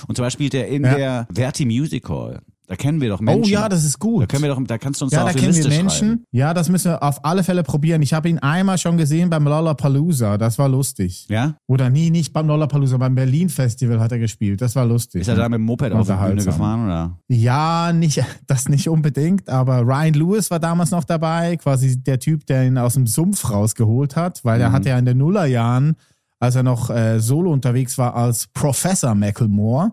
[0.06, 0.94] Und zwar spielt er in Ja.
[0.94, 2.40] der Verti Music Hall.
[2.66, 3.44] Da kennen wir doch Menschen.
[3.44, 4.22] Oh ja, das ist gut.
[4.22, 6.08] Da können wir doch, da kannst du uns Ja, da die kennen wir Menschen.
[6.08, 6.24] schreiben.
[6.30, 8.00] Ja, das müssen wir auf alle Fälle probieren.
[8.00, 10.38] Ich habe ihn einmal schon gesehen beim Lollapalooza.
[10.38, 11.26] Das war lustig.
[11.28, 11.56] Ja?
[11.66, 14.62] Oder nie, nicht beim Lollapalooza, beim Berlin Festival hat er gespielt.
[14.62, 15.20] Das war lustig.
[15.20, 17.18] Ist er da mit dem Moped auf die Bühne gefahren oder?
[17.28, 22.46] Ja, nicht, das nicht unbedingt, aber Ryan Lewis war damals noch dabei, quasi der Typ,
[22.46, 25.96] der ihn aus dem Sumpf rausgeholt hat, weil er hatte ja in den Nullerjahren,
[26.40, 29.92] als er noch äh, solo unterwegs war als Professor Macklemore,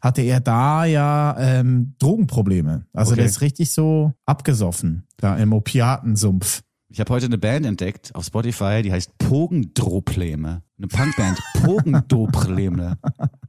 [0.00, 2.86] hatte er da ja ähm, Drogenprobleme.
[2.92, 3.20] Also Okay.
[3.20, 6.62] der ist richtig so abgesoffen, da im Opiatensumpf.
[6.92, 10.62] Ich habe heute eine Band entdeckt auf Spotify, die heißt Pogendropleme.
[10.78, 11.38] Eine Punkband.
[11.62, 12.98] Pogendopleme.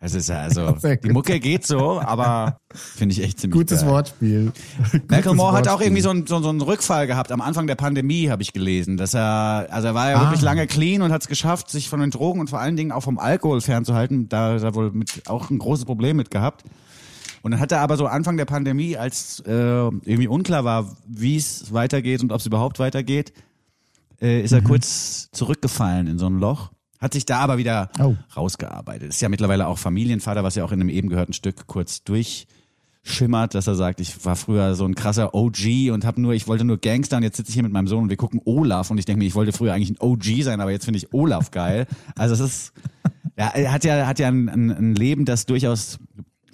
[0.03, 0.71] Es ist ja also,
[1.03, 1.09] die.
[1.11, 3.89] Mucke geht so, aber finde ich echt ziemlich Gutes geil.
[3.91, 4.51] Wortspiel.
[5.07, 8.29] Macklemore hat auch irgendwie so einen, so, so einen Rückfall gehabt am Anfang der Pandemie,
[8.29, 8.97] habe ich gelesen.
[8.97, 10.21] Dass er, also er war ja Ah.
[10.23, 12.91] wirklich lange clean und hat es geschafft, sich von den Drogen und vor allen Dingen
[12.91, 14.27] auch vom Alkohol fernzuhalten.
[14.27, 16.63] Da hat er wohl mit, auch ein großes Problem mit gehabt.
[17.43, 21.37] Und dann hat er aber so Anfang der Pandemie, als äh, irgendwie unklar war, wie
[21.37, 23.33] es weitergeht und ob es überhaupt weitergeht,
[24.19, 26.71] äh, ist er kurz zurückgefallen in so ein Loch.
[27.01, 28.15] Hat sich da aber wieder Oh.
[28.37, 29.09] rausgearbeitet.
[29.09, 33.55] Ist ja mittlerweile auch Familienvater, was ja auch in einem eben gehörten Stück kurz durchschimmert,
[33.55, 36.63] dass er sagt, ich war früher so ein krasser OG und habe nur, ich wollte
[36.63, 38.99] nur Gangster und jetzt sitze ich hier mit meinem Sohn und wir gucken Olaf und
[38.99, 41.49] ich denke mir, ich wollte früher eigentlich ein OG sein, aber jetzt finde ich Olaf
[41.51, 41.87] geil.
[42.15, 42.73] Also es ist,
[43.37, 45.97] ja, er hat ja, hat ja ein, ein, ein Leben, das durchaus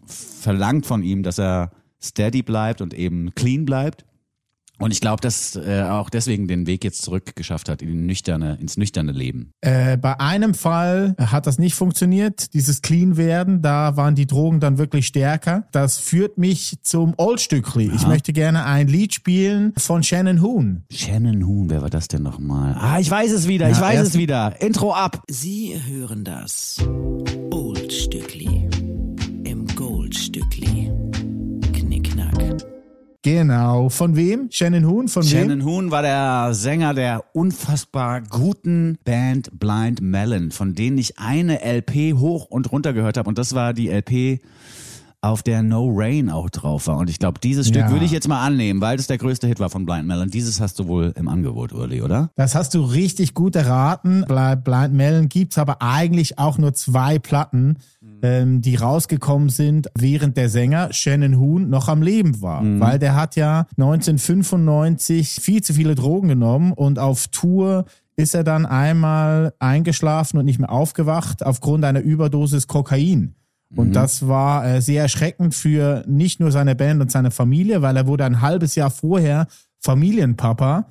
[0.05, 4.05] verlangt von ihm, dass er steady bleibt und eben clean bleibt.
[4.79, 8.57] Und ich glaube, dass er auch deswegen den Weg jetzt zurückgeschafft hat in die nüchterne,
[8.61, 9.51] ins nüchterne Leben.
[9.61, 13.61] Äh, bei einem Fall hat das nicht funktioniert, dieses Clean werden.
[13.61, 15.67] Da waren die Drogen dann wirklich stärker.
[15.71, 17.91] Das führt mich zum Oldstückli.
[17.95, 20.83] Ich möchte gerne ein Lied spielen von Shannon Hoon.
[20.91, 22.75] Shannon Hoon, wer war das denn nochmal?
[22.79, 24.61] Ah, ich weiß es wieder, ich Ja, weiß erst- es wieder.
[24.61, 25.23] Intro ab.
[25.29, 26.77] Sie hören das
[27.51, 28.69] Oldstückli
[29.43, 30.91] im Goldstückli.
[33.27, 33.89] Genau.
[33.89, 34.47] Von wem?
[34.51, 35.09] Shannon Hoon?
[35.09, 35.29] Von wem?
[35.29, 41.59] Shannon Hoon war der Sänger der unfassbar guten Band Blind Melon, von denen ich eine
[41.61, 43.27] LP hoch und runter gehört habe.
[43.27, 44.39] Und das war die LP,
[45.19, 46.97] auf der No Rain auch drauf war.
[46.97, 47.91] Und ich glaube, dieses Stück Ja.
[47.91, 50.29] würde ich jetzt mal annehmen, weil das der größte Hit war von Blind Melon.
[50.29, 52.29] Dieses hast du wohl im Angebot, Uli, oder?
[52.35, 54.23] Das hast du richtig gut erraten.
[54.27, 57.77] Blind Melon gibt's aber eigentlich auch nur zwei Platten,
[58.21, 62.63] ähm, die rausgekommen sind, während der Sänger Shannon Hoon noch am Leben war.
[62.79, 68.43] Weil der hat ja 1995 viel zu viele Drogen genommen und auf Tour ist er
[68.43, 73.35] dann einmal eingeschlafen und nicht mehr aufgewacht aufgrund einer Überdosis Kokain.
[73.75, 77.97] Und das war äh, sehr erschreckend für nicht nur seine Band und seine Familie, weil
[77.97, 79.47] er wurde ein halbes Jahr vorher
[79.79, 80.87] Familienpapa.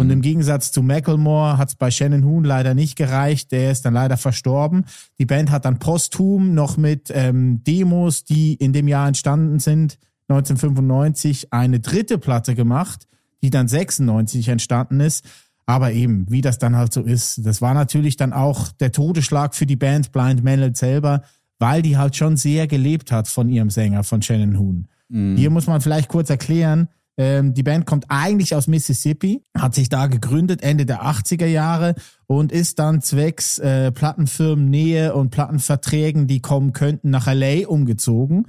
[0.00, 3.52] Und im Gegensatz zu Macklemore hat es bei Shannon Hoon leider nicht gereicht.
[3.52, 4.84] Der ist dann leider verstorben.
[5.18, 9.98] Die Band hat dann posthum noch mit ähm, Demos, die in dem Jahr entstanden sind,
[10.28, 13.06] 1995 eine dritte Platte gemacht,
[13.42, 15.24] die dann 96 entstanden ist.
[15.64, 19.54] Aber eben, wie das dann halt so ist, das war natürlich dann auch der Todesschlag
[19.54, 21.22] für die Band Blind Melon selber,
[21.58, 24.88] weil die halt schon sehr gelebt hat von ihrem Sänger, von Shannon Hoon.
[25.36, 26.88] Hier muss man vielleicht kurz erklären,
[27.18, 31.96] ähm, die Band kommt eigentlich aus Mississippi, hat sich da gegründet Ende der 80er Jahre
[32.26, 38.46] und ist dann zwecks äh, Plattenfirmen Nähe und Plattenverträgen, die kommen könnten, nach LA umgezogen.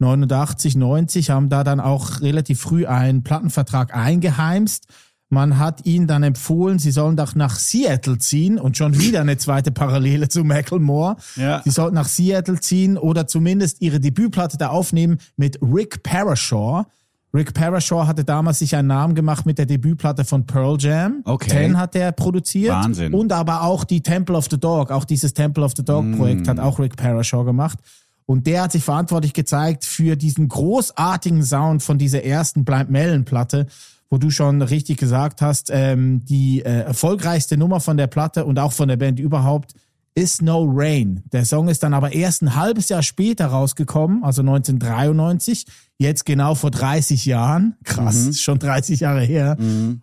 [0.00, 4.86] 89, 90 haben da dann auch relativ früh einen Plattenvertrag eingeheimst.
[5.30, 9.38] Man hat ihnen dann empfohlen, sie sollen doch nach Seattle ziehen und schon wieder eine
[9.38, 11.16] zweite Parallele zu Macklemore.
[11.36, 11.62] Ja.
[11.64, 16.86] Sie sollten nach Seattle ziehen oder zumindest ihre Debütplatte da aufnehmen mit Rick Parashore.
[17.32, 21.22] Rick Parashore hatte damals sich einen Namen gemacht mit der Debütplatte von Pearl Jam.
[21.24, 21.48] Okay.
[21.48, 22.72] Ten hat er produziert.
[22.72, 23.14] Wahnsinn.
[23.14, 26.48] Und aber auch die Temple of the Dog, auch dieses Temple of the Dog Projekt
[26.48, 27.78] hat auch Rick Parashore gemacht.
[28.26, 33.24] Und der hat sich verantwortlich gezeigt für diesen großartigen Sound von dieser ersten Blind Melon
[33.24, 33.66] Platte,
[34.08, 38.58] wo du schon richtig gesagt hast, ähm, die äh, erfolgreichste Nummer von der Platte und
[38.58, 39.74] auch von der Band überhaupt
[40.20, 41.22] ist No Rain.
[41.32, 45.64] Der Song ist dann aber erst ein halbes Jahr später rausgekommen, also 1993,
[45.98, 47.76] jetzt genau vor 30 Jahren.
[47.84, 49.56] Krass, ist schon 30 Jahre her.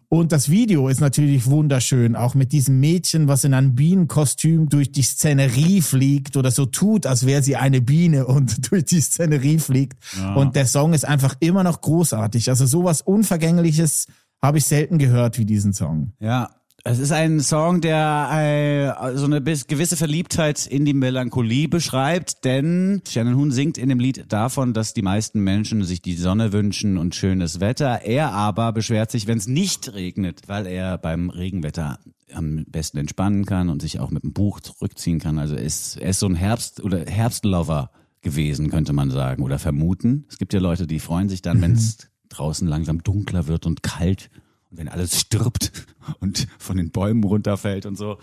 [0.10, 4.92] Und das Video ist natürlich wunderschön, auch mit diesem Mädchen, was in einem Bienenkostüm durch
[4.92, 9.60] die Szenerie fliegt oder so tut, als wäre sie eine Biene und durch die Szenerie
[9.60, 10.00] fliegt.
[10.36, 12.50] Und der Song ist einfach immer noch großartig.
[12.50, 14.08] Also sowas Unvergängliches
[14.42, 16.14] habe ich selten gehört wie diesen Song.
[16.20, 16.50] Ja,
[16.90, 23.02] es ist ein Song, der äh, so eine gewisse Verliebtheit in die Melancholie beschreibt, denn
[23.06, 26.98] Shannon Hoon singt in dem Lied davon, dass die meisten Menschen sich die Sonne wünschen
[26.98, 28.04] und schönes Wetter.
[28.04, 32.00] Er aber beschwert sich, wenn es nicht regnet, weil er beim Regenwetter
[32.34, 35.40] am besten entspannen kann und sich auch mit dem Buch zurückziehen kann.
[35.40, 39.60] Also er ist, er ist so ein Herbst- oder Herbstlover gewesen, könnte man sagen oder
[39.60, 40.26] vermuten.
[40.30, 41.98] Es gibt ja Leute, die freuen sich dann, wenn es
[42.30, 44.30] draußen langsam dunkler wird und kalt
[44.70, 45.72] und wenn alles stirbt
[46.20, 48.18] und von den Bäumen runterfällt und so.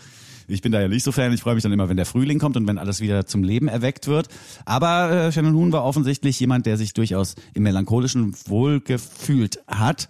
[0.47, 1.33] Ich bin da ja nicht so Fan.
[1.33, 3.67] Ich freue mich dann immer, wenn der Frühling kommt und wenn alles wieder zum Leben
[3.67, 4.29] erweckt wird.
[4.67, 10.09] Aber äh, Shannon Hoon war offensichtlich jemand, der sich durchaus im melancholischen wohl gefühlt hat.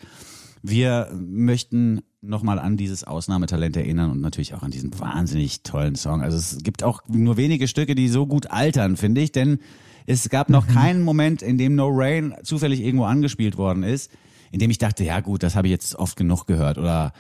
[0.63, 6.23] Wir möchten nochmal an dieses Ausnahmetalent erinnern und natürlich auch an diesen wahnsinnig tollen Song.
[6.23, 9.59] Also es gibt auch nur wenige Stücke, die so gut altern, finde ich, denn
[10.07, 14.11] es gab noch keinen Moment, in dem No Rain zufällig irgendwo angespielt worden ist,
[14.55, 17.13] in dem ich dachte, ja gut, das habe ich jetzt oft genug gehört oder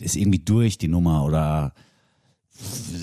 [0.00, 1.74] ist irgendwie durch die Nummer oder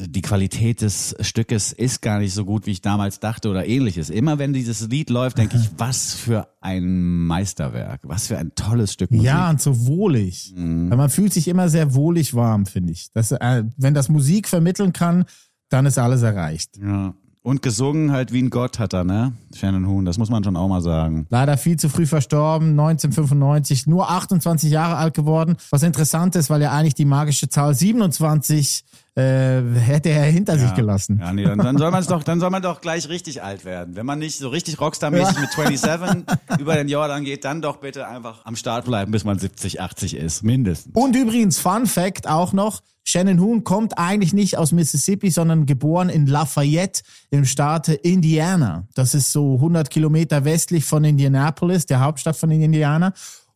[0.07, 4.09] die Qualität des Stückes ist gar nicht so gut, wie ich damals dachte oder ähnliches.
[4.09, 8.93] Immer wenn dieses Lied läuft, denke ich, was für ein Meisterwerk, was für ein tolles
[8.93, 9.25] Stück Musik.
[9.25, 10.53] Ja, und so wohlig.
[10.55, 10.89] Mhm.
[10.89, 13.11] Weil man fühlt sich immer sehr wohlig warm, finde ich.
[13.11, 15.25] Das, äh, wenn das Musik vermitteln kann,
[15.67, 16.77] dann ist alles erreicht.
[16.77, 17.13] Ja.
[17.47, 19.31] Und gesungen halt wie ein Gott hat er, ne?
[19.55, 21.27] Shannon Hoon, das muss man schon auch mal sagen.
[21.29, 25.55] Leider viel zu früh verstorben, 1995, nur 28 Jahre alt geworden.
[25.69, 28.83] Was interessant ist, weil er eigentlich die magische Zahl 27
[29.17, 31.17] äh, hätte er hinter sich gelassen.
[31.19, 33.95] Ja, nee, dann, dann soll man doch, dann soll man doch gleich richtig alt werden.
[33.95, 36.23] Wenn man nicht so richtig Rockstar-mäßig mit 27
[36.59, 40.17] über den Jordan geht, dann doch bitte einfach am Start bleiben, bis man 70, 80
[40.17, 40.93] ist, mindestens.
[40.95, 46.09] Und übrigens, Fun Fact auch noch, Shannon Hoon kommt eigentlich nicht aus Mississippi, sondern geboren
[46.09, 47.01] in Lafayette
[47.31, 48.87] im Staate Indiana.
[48.93, 53.13] Das ist so 100 Kilometer westlich von Indianapolis, der Hauptstadt von Indiana.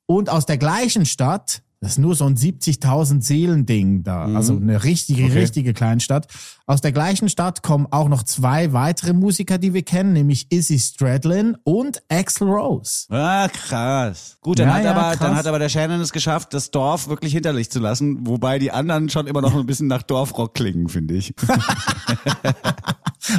[0.08, 4.84] Und aus der gleichen Stadt, das ist nur so ein 70.000 Seelen-Ding da, also eine
[4.84, 5.40] richtige, Okay.
[5.40, 6.28] richtige Kleinstadt.
[6.68, 10.78] Aus der gleichen Stadt kommen auch noch zwei weitere Musiker, die wir kennen, nämlich Izzy
[10.80, 13.08] Stradlin und Axl Rose.
[13.10, 14.38] Ah, krass.
[14.42, 15.20] Gut, dann, Ja, hat ja, aber, krass.
[15.20, 18.60] dann hat aber der Shannon es geschafft, das Dorf wirklich hinter sich zu lassen, wobei
[18.60, 21.34] die anderen schon immer noch ein bisschen nach Dorfrock klingen, finde ich.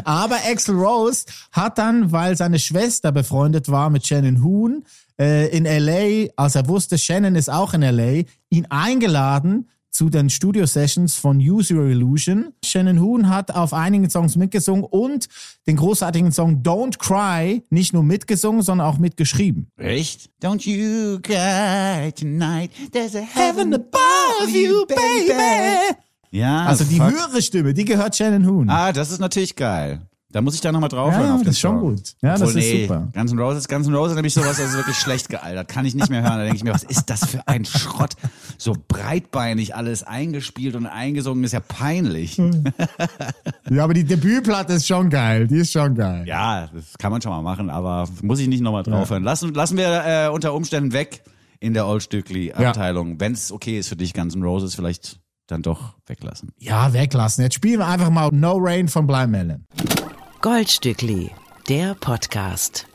[0.05, 4.85] Aber Axel Rose hat dann, weil seine Schwester befreundet war mit Shannon Hoon,
[5.23, 10.31] äh, in LA, als er wusste, Shannon ist auch in LA, ihn eingeladen zu den
[10.31, 12.55] Studio-Sessions von Use Your Illusion.
[12.65, 15.29] Shannon Hoon hat auf einigen Songs mitgesungen und
[15.67, 19.69] den großartigen Song Don't Cry nicht nur mitgesungen, sondern auch mitgeschrieben.
[19.77, 20.31] Echt?
[20.43, 25.97] Don't you cry tonight, there's a Heaven above you, baby.
[26.31, 27.11] Ja, Also die fuck.
[27.13, 28.71] höhere Stimme, die gehört Shannon Hoon.
[28.71, 30.01] Ah, das ist natürlich geil.
[30.33, 31.81] Da muss ich da nochmal drauf Ja, hören ja, das ist schon Song.
[31.81, 32.03] gut.
[32.23, 33.09] Ja, das Obwohl, ist nee, super.
[33.13, 35.69] Guns N' Roses, Guns N' Roses nämlich sowas, das ist wirklich schlecht gealtert.
[35.69, 36.39] Kann ich nicht mehr hören.
[36.39, 38.15] Da denke ich mir, was ist das für ein Schrott?
[38.57, 42.39] So breitbeinig alles eingespielt und eingesungen, ist ja peinlich.
[42.39, 42.65] Hm.
[43.71, 45.47] Ja, aber die Debütplatte ist schon geil.
[45.49, 46.25] Die ist schon geil.
[46.27, 49.23] Ja, das kann man schon mal machen, aber muss ich nicht nochmal drauf hören.
[49.23, 51.23] Lassen, lassen wir äh, unter Umständen weg
[51.61, 53.21] in der Old Stückli-Abteilung.
[53.21, 56.53] Wenn es okay ist für dich, Guns N' Roses, vielleicht dann doch weglassen.
[56.59, 57.45] Ja, weglassen.
[57.45, 59.67] Jetzt spielen wir einfach mal No Rain von Blind Melon.
[60.43, 61.31] Goldstückli,
[61.69, 62.89] der Podcast.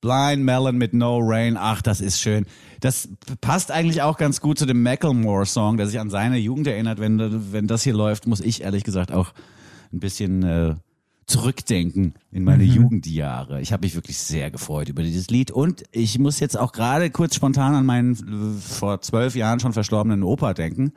[0.00, 2.46] Blind Melon mit No Rain, ach, das ist schön.
[2.78, 3.08] Das
[3.40, 7.00] passt eigentlich auch ganz gut zu dem Macklemore-Song, der sich an seine Jugend erinnert.
[7.00, 9.32] Wenn, wenn das hier läuft, muss ich ehrlich gesagt auch
[9.92, 10.76] ein bisschen äh,
[11.26, 13.60] zurückdenken in meine Jugendjahre.
[13.60, 17.10] Ich habe mich wirklich sehr gefreut über dieses Lied und ich muss jetzt auch gerade
[17.10, 20.92] kurz spontan an meinen äh, vor zwölf Jahren schon verstorbenen Opa denken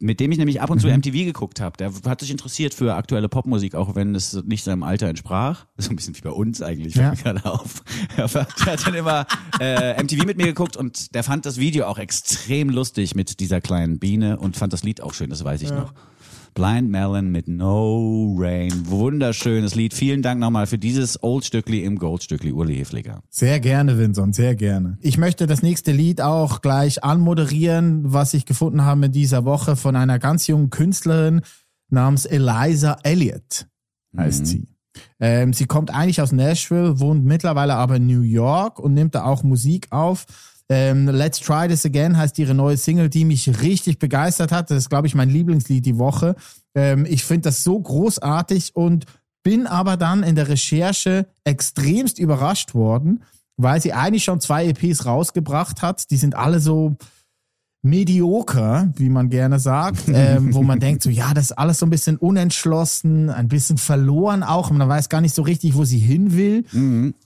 [0.00, 1.76] mit dem ich nämlich ab und zu MTV geguckt habe.
[1.76, 5.66] Der hat sich interessiert für aktuelle Popmusik, auch wenn es nicht seinem Alter entsprach.
[5.76, 7.32] So ein bisschen wie bei uns eigentlich, fällt Ja.
[7.32, 7.82] mir gerade auf.
[8.16, 8.28] Er
[8.72, 9.26] hat dann immer
[9.60, 13.60] äh, MTV mit mir geguckt und der fand das Video auch extrem lustig mit dieser
[13.60, 15.92] kleinen Biene und fand das Lied auch schön, das weiß ich noch.
[16.54, 18.72] Blind Melon mit No Rain.
[18.88, 19.92] Wunderschönes Lied.
[19.92, 23.22] Vielen Dank nochmal für dieses Old-Stückli im Gold-Stückli, Uli Hefliger.
[23.28, 24.96] Sehr gerne, Vincent, sehr gerne.
[25.00, 29.74] Ich möchte das nächste Lied auch gleich anmoderieren, was ich gefunden habe in dieser Woche
[29.74, 31.40] von einer ganz jungen Künstlerin
[31.90, 33.66] namens Eliza Elliott,
[34.16, 34.68] heißt sie.
[35.18, 39.24] Ähm, sie kommt eigentlich aus Nashville, wohnt mittlerweile aber in New York und nimmt da
[39.24, 40.26] auch Musik auf.
[40.70, 44.70] Ähm, Let's Try This Again heißt ihre neue Single, die mich richtig begeistert hat.
[44.70, 46.36] Das ist, glaube ich, mein Lieblingslied die Woche.
[46.74, 49.04] Ähm, ich finde das so großartig und
[49.42, 53.22] bin aber dann in der Recherche extremst überrascht worden,
[53.56, 56.10] weil sie eigentlich schon zwei EPs rausgebracht hat.
[56.10, 56.96] Die sind alle so
[57.84, 61.86] medioker, wie man gerne sagt, ähm, wo man denkt, so ja, das ist alles so
[61.86, 65.98] ein bisschen unentschlossen, ein bisschen verloren auch, man weiß gar nicht so richtig, wo sie
[65.98, 66.64] hin will.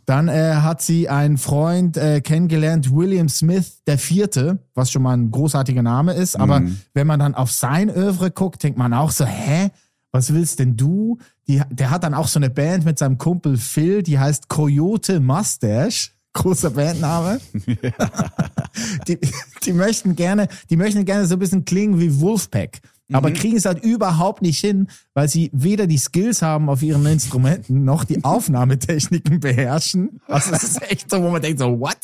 [0.04, 5.16] Dann äh, hat sie einen Freund äh, kennengelernt, William Smith der Vierte, was schon mal
[5.16, 9.12] ein großartiger Name ist, aber wenn man dann auf sein Övre guckt, denkt man auch
[9.12, 9.70] so, hä?
[10.10, 11.18] Was willst denn du?
[11.48, 15.20] Die, der hat dann auch so eine Band mit seinem Kumpel Phil, die heißt Coyote
[15.20, 16.10] Mustache.
[16.38, 17.40] Großer Bandname.
[19.08, 19.18] die,
[19.64, 22.80] die möchten gerne, die möchten gerne so ein bisschen klingen wie Wolfpack.
[23.10, 27.04] Aber kriegen es halt überhaupt nicht hin, weil sie weder die Skills haben auf ihren
[27.06, 30.20] Instrumenten noch die Aufnahmetechniken beherrschen.
[30.28, 31.96] Also es ist echt so, wo man denkt so, what?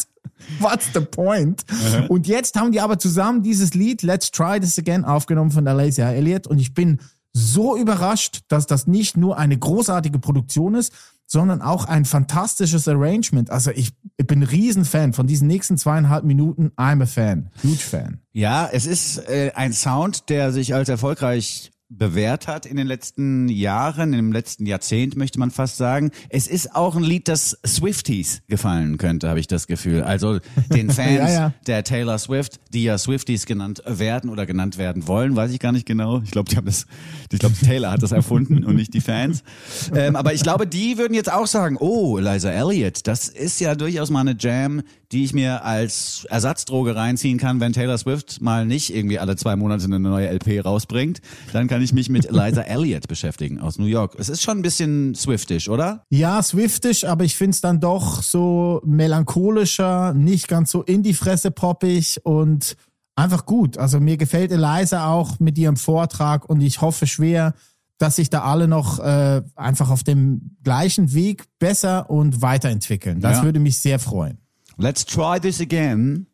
[0.59, 1.65] What's the point?
[2.09, 6.11] Und jetzt haben die aber zusammen dieses Lied Let's Try This Again aufgenommen von Alicia
[6.11, 6.99] Elliott und ich bin
[7.33, 10.93] so überrascht, dass das nicht nur eine großartige Produktion ist,
[11.35, 13.51] sondern auch ein fantastisches Arrangement.
[13.51, 16.71] Also ich, ich bin Riesenfan von diesen nächsten zweieinhalb Minuten.
[16.77, 17.51] I'm a fan.
[17.65, 18.21] Huge Fan.
[18.33, 23.49] Ja, es ist äh, ein Sound, der sich als erfolgreich bewährt hat in den letzten
[23.49, 26.11] Jahren, im letzten Jahrzehnt möchte man fast sagen.
[26.29, 30.03] Es ist auch ein Lied, das Swifties gefallen könnte, habe ich das Gefühl.
[30.03, 30.39] Also
[30.73, 31.53] den Fans Ja, ja.
[31.67, 35.73] der Taylor Swift, die ja Swifties genannt werden oder genannt werden wollen, weiß ich gar
[35.73, 36.21] nicht genau.
[36.23, 36.87] Ich glaube, die haben das,
[37.31, 39.43] ich glaube, Taylor hat das erfunden und nicht die Fans.
[39.95, 43.75] Ähm, aber ich glaube, die würden jetzt auch sagen, oh, Eliza Elliott, das ist ja
[43.75, 48.67] durchaus mal eine Jam, die ich mir als Ersatzdroge reinziehen kann, wenn Taylor Swift mal
[48.67, 51.21] nicht irgendwie alle zwei Monate eine neue LP rausbringt.
[51.53, 54.15] Dann kann ich mich mit Eliza Elliott beschäftigen aus New York.
[54.19, 56.05] Es ist schon ein bisschen Swiftisch, oder?
[56.11, 61.51] Ja, Swiftisch, aber ich find's dann doch so melancholischer, nicht ganz so in die Fresse
[61.51, 62.77] poppig und
[63.17, 63.79] einfach gut.
[63.79, 67.55] Also mir gefällt Eliza auch mit ihrem Vortrag und ich hoffe schwer,
[67.99, 73.21] dass sich da alle noch äh, einfach auf dem gleichen Weg besser und weiterentwickeln.
[73.21, 73.45] Das Ja.
[73.45, 74.39] würde mich sehr freuen.
[74.77, 76.27] Let's Try This Again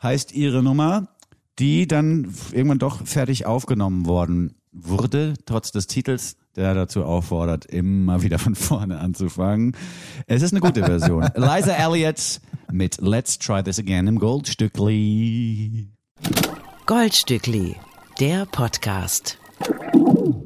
[0.00, 1.08] heißt ihre Nummer,
[1.58, 8.22] die dann irgendwann doch fertig aufgenommen worden wurde, trotz des Titels, der dazu auffordert, immer
[8.22, 9.76] wieder von vorne anzufangen.
[10.26, 11.22] Es ist eine gute Version.
[11.34, 15.88] Eliza Elliott mit Let's Try This Again im Goldstückli.
[16.86, 17.76] Goldstückli,
[18.20, 19.38] der Podcast.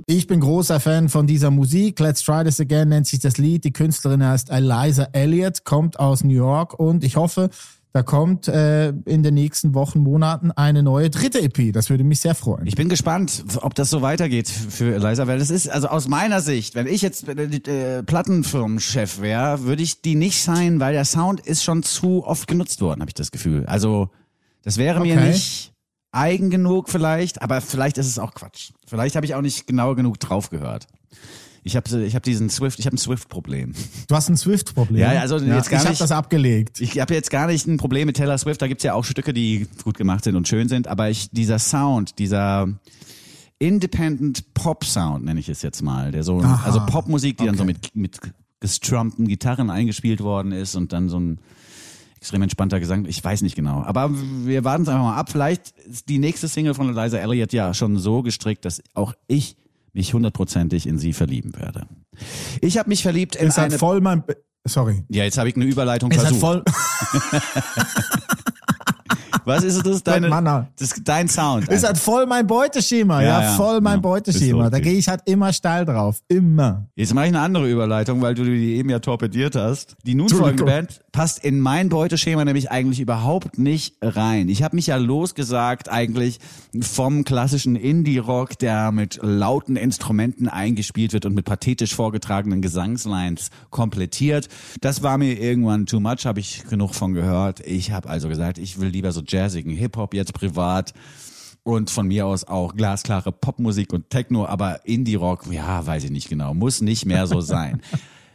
[0.07, 1.99] Ich bin großer Fan von dieser Musik.
[2.01, 3.65] Let's Try This Again nennt sich das Lied.
[3.65, 7.51] Die Künstlerin heißt Eliza Elliott, kommt aus New York und ich hoffe,
[7.93, 11.73] da kommt äh, in den nächsten Wochen, Monaten eine neue dritte EP.
[11.73, 12.67] Das würde mich sehr freuen.
[12.67, 16.41] Ich bin gespannt, ob das so weitergeht für Eliza, weil das ist, also aus meiner
[16.41, 21.41] Sicht, wenn ich jetzt äh, Plattenfirmenchef wäre, würde ich die nicht sein, weil der Sound
[21.41, 23.67] ist schon zu oft genutzt worden, habe ich das Gefühl.
[23.67, 24.09] Also
[24.63, 25.29] das wäre mir Okay.
[25.29, 25.73] nicht
[26.13, 28.71] eigen genug vielleicht, aber vielleicht ist es auch Quatsch.
[28.87, 30.87] Vielleicht habe ich auch nicht genau genug drauf gehört.
[31.65, 33.73] Ich habe ich hab diesen Swift, ich habe ein Swift-Problem.
[34.09, 35.01] Du hast ein Swift-Problem.
[35.01, 36.81] Ja, also jetzt gar ich habe nicht- das abgelegt.
[36.81, 39.33] Ich habe jetzt gar nicht ein Problem mit Taylor Swift, da gibt's ja auch Stücke,
[39.33, 42.69] die gut gemacht sind und schön sind, aber ich, dieser Sound, dieser
[43.59, 46.63] Independent Pop Sound, nenne ich es jetzt mal, der so, Aha.
[46.65, 47.75] also Popmusik, die dann so Okay.
[47.95, 48.19] mit, mit
[48.61, 51.39] gestrumpten Gitarren eingespielt worden ist und dann so ein
[52.19, 53.83] extrem entspannter Gesang, ich weiß nicht genau.
[53.83, 54.11] Aber
[54.47, 55.31] wir warten es einfach mal ab.
[55.31, 59.57] Vielleicht ist die nächste Single von Eliza Elliott ja schon so gestrickt, dass auch ich
[59.93, 61.87] mich hundertprozentig in sie verlieben werde.
[62.61, 63.79] Ich habe mich verliebt in Es hat eine...
[63.79, 64.23] voll mein.
[64.65, 65.03] Sorry.
[65.09, 66.41] ja, jetzt habe ich eine Überleitung Es hat versucht.
[66.41, 66.65] voll.
[69.53, 70.03] Was ist das?
[70.05, 70.29] Deine,
[70.79, 71.67] das ist dein Sound.
[71.69, 73.23] Es hat voll mein Beuteschema.
[73.23, 74.65] Ja, Ja, voll mein Ja, Beuteschema.
[74.65, 76.23] ist Da gehe ich halt immer steil drauf.
[76.29, 76.87] Immer.
[76.97, 79.97] Jetzt mache ich eine andere Überleitung, weil du die eben ja torpediert hast.
[80.05, 80.65] Die nun folgende.
[80.65, 84.49] Band passt in mein Beuteschema nämlich eigentlich überhaupt nicht rein.
[84.49, 86.41] Ich habe mich ja losgesagt eigentlich
[86.81, 94.49] vom klassischen Indie-Rock, der mit lauten Instrumenten eingespielt wird und mit pathetisch vorgetragenen Gesangslines komplettiert.
[94.81, 97.61] Das war mir irgendwann too much, habe ich genug von gehört.
[97.67, 100.93] Ich habe also gesagt, ich will lieber so jazzigen Hip-Hop jetzt privat.
[101.65, 106.29] Und von mir aus auch glasklare Popmusik und Techno, aber Indie-Rock, ja, weiß ich nicht
[106.29, 107.81] genau, muss nicht mehr so sein.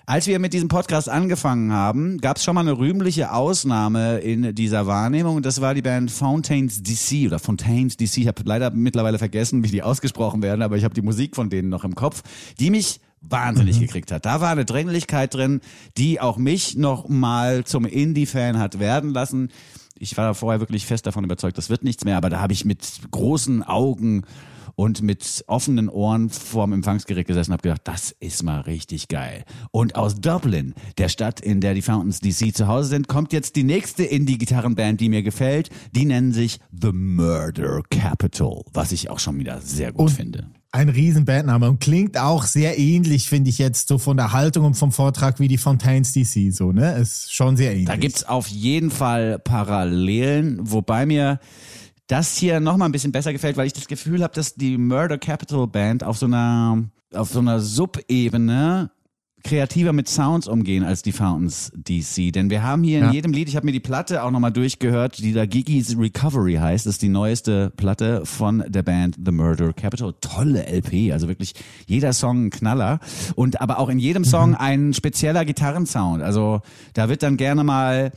[0.10, 4.56] Als wir mit diesem Podcast angefangen haben, gab es schon mal eine rühmliche Ausnahme in
[4.56, 5.36] dieser Wahrnehmung.
[5.36, 8.20] Und das war die Band Fountains DC oder Fontaines DC.
[8.20, 11.50] Ich habe leider mittlerweile vergessen, wie die ausgesprochen werden, aber ich habe die Musik von
[11.50, 12.24] denen noch im Kopf,
[12.58, 14.26] die mich wahnsinnig gekriegt hat.
[14.26, 15.60] Da war eine Dringlichkeit drin,
[15.98, 19.50] die auch mich noch mal zum Indie-Fan hat werden lassen.
[20.00, 22.66] Ich war vorher wirklich fest davon überzeugt, das wird nichts mehr, aber da habe ich
[22.66, 24.24] mit großen Augen
[24.76, 29.44] und mit offenen Ohren vorm Empfangsgerät gesessen habe gedacht, das ist mal richtig geil.
[29.72, 33.56] Und aus Dublin, der Stadt, in der die Fountains DC zu Hause sind, kommt jetzt
[33.56, 35.72] die nächste Indie-Gitarrenband, die mir gefällt.
[35.96, 40.48] Die nennen sich The Murder Capital, was ich auch schon wieder sehr gut Und- finde.
[40.72, 44.66] Ein riesen Bandname und klingt auch sehr ähnlich, finde ich jetzt, so von der Haltung
[44.66, 46.98] und vom Vortrag wie die Fontaines DC, so, ne?
[46.98, 47.88] Ist schon sehr ähnlich.
[47.88, 51.40] Da gibt's auf jeden Fall Parallelen, wobei mir
[52.08, 55.18] das hier nochmal ein bisschen besser gefällt, weil ich das Gefühl habe, dass die Murder
[55.18, 58.92] Capital Band auf so einer auf so einer Subebene
[59.48, 62.32] kreativer mit Sounds umgehen als die Fountains DC.
[62.34, 63.12] Denn wir haben hier in Ja.
[63.12, 66.86] jedem Lied, ich habe mir die Platte auch nochmal durchgehört, die da Gigi's Recovery heißt,
[66.86, 70.14] das ist die neueste Platte von der Band The Murder Capital.
[70.20, 71.54] Tolle LP, also wirklich
[71.88, 73.00] jeder Song ein Knaller.
[73.36, 76.22] Und aber auch in jedem Song ein spezieller Gitarrensound.
[76.22, 76.62] Also
[76.94, 78.12] da wird dann gerne mal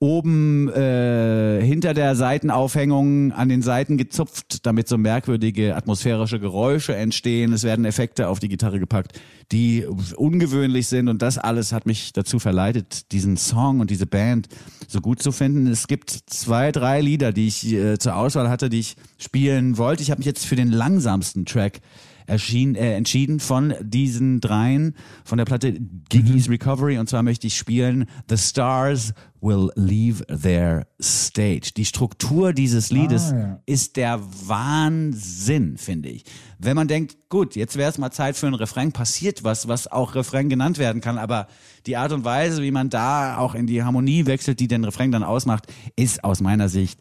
[0.00, 7.52] oben äh, hinter der Seitenaufhängung an den Seiten gezupft, damit so merkwürdige atmosphärische Geräusche entstehen.
[7.52, 9.20] Es werden Effekte auf die Gitarre gepackt,
[9.50, 9.84] die
[10.16, 14.48] ungewöhnlich sind und das alles hat mich dazu verleitet, diesen Song und diese Band
[14.86, 15.66] so gut zu finden.
[15.66, 20.04] Es gibt zwei, drei Lieder, die ich äh, zur Auswahl hatte, die ich spielen wollte.
[20.04, 21.80] Ich habe mich jetzt für den langsamsten Track
[22.28, 25.72] erschien, äh, entschieden von diesen dreien von der Platte
[26.08, 31.70] Gigi's Recovery und zwar möchte ich spielen The Stars Will Leave Their Stage.
[31.76, 33.62] Die Struktur dieses Liedes Ah, ja.
[33.66, 36.24] ist der Wahnsinn, finde ich.
[36.58, 39.86] Wenn man denkt, gut, jetzt wäre es mal Zeit für ein Refrain, passiert was, was
[39.86, 41.46] auch Refrain genannt werden kann, aber
[41.86, 45.12] die Art und Weise, wie man da auch in die Harmonie wechselt, die den Refrain
[45.12, 46.98] dann ausmacht, ist aus meiner Sicht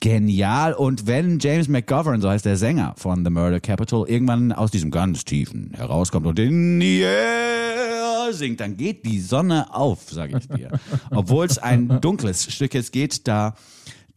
[0.00, 0.74] genial.
[0.74, 4.90] Und wenn James McGovern, so heißt der Sänger von The Murder Capital, irgendwann aus diesem
[4.90, 10.48] ganz tiefen herauskommt und in the air singt, dann geht die Sonne auf, sage ich
[10.48, 10.78] dir.
[11.10, 13.54] Obwohl es ein dunkles Stück ist, geht da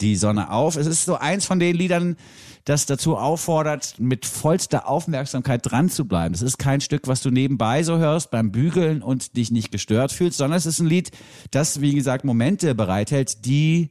[0.02, 0.76] die Sonne auf.
[0.76, 2.18] Es ist so eins von den Liedern,
[2.66, 6.36] das dazu auffordert, mit vollster Aufmerksamkeit dran zu bleiben.
[6.36, 10.12] Es ist kein Stück, was du nebenbei so hörst beim Bügeln und dich nicht gestört
[10.12, 11.12] fühlst, sondern es ist ein Lied,
[11.52, 13.90] das, wie gesagt, Momente bereithält, die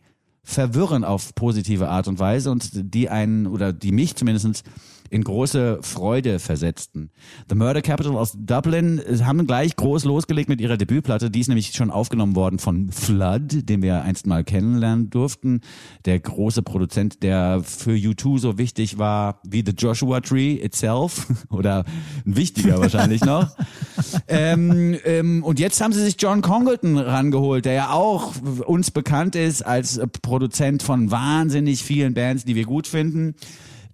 [0.49, 4.63] verwirren auf positive Art und Weise und die einen oder die mich zumindest
[5.11, 7.11] in große Freude versetzten.
[7.49, 11.31] The Murder Capital aus Dublin äh, haben gleich groß losgelegt mit ihrer Debütplatte.
[11.31, 15.61] Die ist nämlich schon aufgenommen worden von Flood, den wir einst mal kennenlernen durften.
[16.05, 21.85] Der große Produzent, der für U2 so wichtig war wie The Joshua Tree itself oder
[22.25, 23.57] ein wichtiger wahrscheinlich noch.
[24.29, 28.35] ähm, ähm, und jetzt haben sie sich John Congleton rangeholt, der ja auch
[28.67, 33.35] uns bekannt ist als Produzent von wahnsinnig vielen Bands, die wir gut finden.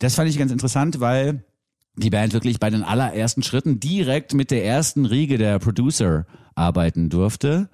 [0.02, 1.44] Das fand ich ganz interessant, weil
[1.94, 6.26] die Band wirklich bei den allerersten Schritten direkt mit der ersten Riege der Producer
[6.56, 7.68] arbeiten durfte.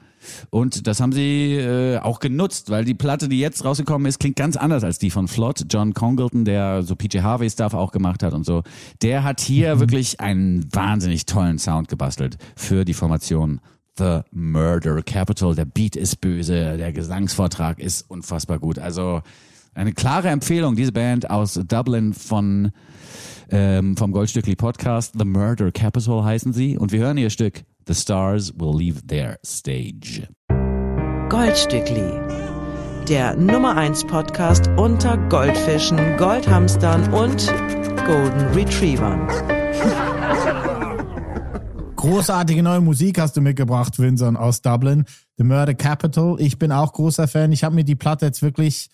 [0.50, 4.36] Und das haben sie äh, auch genutzt, weil die Platte, die jetzt rausgekommen ist, klingt
[4.36, 5.64] ganz anders als die von Flott.
[5.70, 8.62] John Congleton, der so PJ Harvey Stuff auch gemacht hat und so,
[9.00, 13.62] der hat hier wirklich einen wahnsinnig tollen Sound gebastelt für die Formation
[13.96, 15.54] The Murder Capital.
[15.54, 18.78] Der Beat ist böse, der Gesangsvortrag ist unfassbar gut.
[18.78, 19.22] Also
[19.78, 22.72] eine klare Empfehlung, diese Band aus Dublin von
[23.50, 26.76] ähm, vom Goldstückli Podcast, The Murder Capital heißen sie.
[26.76, 30.28] Und wir hören ihr Stück The Stars Will Leave Their Stage.
[31.28, 32.10] Goldstückli.
[33.08, 37.46] Der Nummer 1 Podcast unter Goldfischen, Goldhamstern und
[38.04, 39.28] Golden Retrievern.
[41.96, 45.04] Großartige neue Musik hast du mitgebracht, Vincent, aus Dublin.
[45.36, 46.36] The Murder Capital.
[46.40, 47.52] Ich bin auch großer Fan.
[47.52, 48.90] Ich habe mir die Platte jetzt wirklich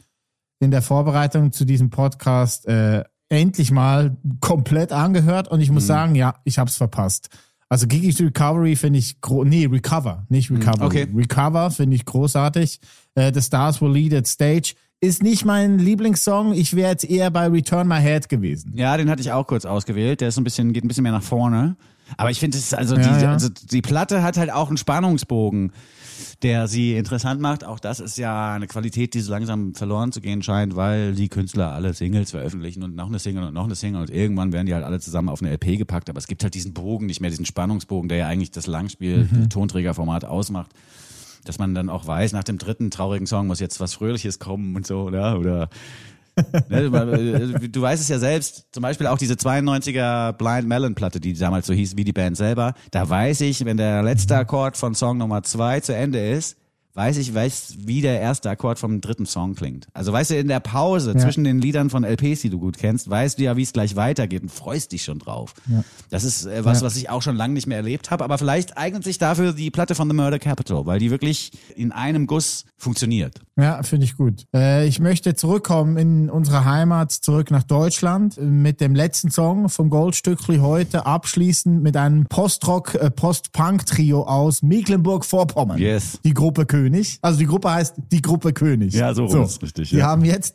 [0.64, 6.14] in der Vorbereitung zu diesem Podcast äh, endlich mal komplett angehört und ich muss sagen,
[6.14, 7.28] ja, ich habe es verpasst.
[7.68, 10.84] Also Gigi's Recovery finde ich, gro nee, Recover, nicht Recovery.
[10.84, 11.08] okay.
[11.14, 12.80] Recover finde ich großartig.
[13.14, 16.52] Äh, The Stars Will Lead at Stage ist nicht mein Lieblingssong.
[16.54, 18.72] Ich wäre jetzt eher bei Return My Head gewesen.
[18.76, 20.20] Ja, den hatte ich auch kurz ausgewählt.
[20.20, 21.76] Der ist so ein bisschen, geht ein bisschen mehr nach vorne.
[22.16, 23.32] Aber ich finde, es also, Ja, die, ja.
[23.32, 25.72] also die Platte hat halt auch einen Spannungsbogen,
[26.42, 27.64] der sie interessant macht.
[27.64, 31.28] Auch das ist ja eine Qualität, die so langsam verloren zu gehen scheint, weil die
[31.28, 34.66] Künstler alle Singles veröffentlichen und noch eine Single und noch eine Single und irgendwann werden
[34.66, 36.10] die halt alle zusammen auf eine LP gepackt.
[36.10, 40.24] Aber es gibt halt diesen Bogen nicht mehr, diesen Spannungsbogen, der ja eigentlich das Langspiel-Tonträgerformat
[40.24, 40.70] ausmacht.
[41.44, 44.74] Dass man dann auch weiß, nach dem dritten traurigen Song muss jetzt was Fröhliches kommen
[44.76, 45.38] und so, oder?
[45.38, 45.68] Oder
[46.36, 51.66] du weißt es ja selbst, zum Beispiel auch diese 92er Blind Melon Platte, die damals
[51.66, 52.74] so hieß wie die Band selber.
[52.90, 56.56] Da weiß ich, wenn der letzte Akkord von Song Nummer zwei zu Ende ist,
[56.96, 59.88] weiß ich, weiß, wie der erste Akkord vom dritten Song klingt.
[59.94, 63.10] Also weißt du, in der Pause zwischen den Liedern von LPs, die du gut kennst,
[63.10, 65.54] weißt du ja, wie es gleich weitergeht und freust dich schon drauf.
[66.10, 66.86] Das ist äh, was, Ja.
[66.86, 69.72] was ich auch schon lange nicht mehr erlebt habe, aber vielleicht eignet sich dafür die
[69.72, 73.40] Platte von The Murder Capital, weil die wirklich in einem Guss funktioniert.
[73.56, 74.46] Ja, finde ich gut.
[74.52, 79.68] Äh, ich möchte zurückkommen in unsere Heimat, zurück nach Deutschland, äh, mit dem letzten Song
[79.68, 85.78] vom Goldstückli heute, abschließend mit einem Post-Rock, äh, Post-Punk-Trio aus Mecklenburg-Vorpommern.
[85.78, 86.18] Yes.
[86.24, 87.18] Die Gruppe König.
[87.22, 88.92] Also die Gruppe heißt die Gruppe König.
[88.92, 90.06] Ja, so ist richtig, Die ja.
[90.06, 90.54] haben jetzt,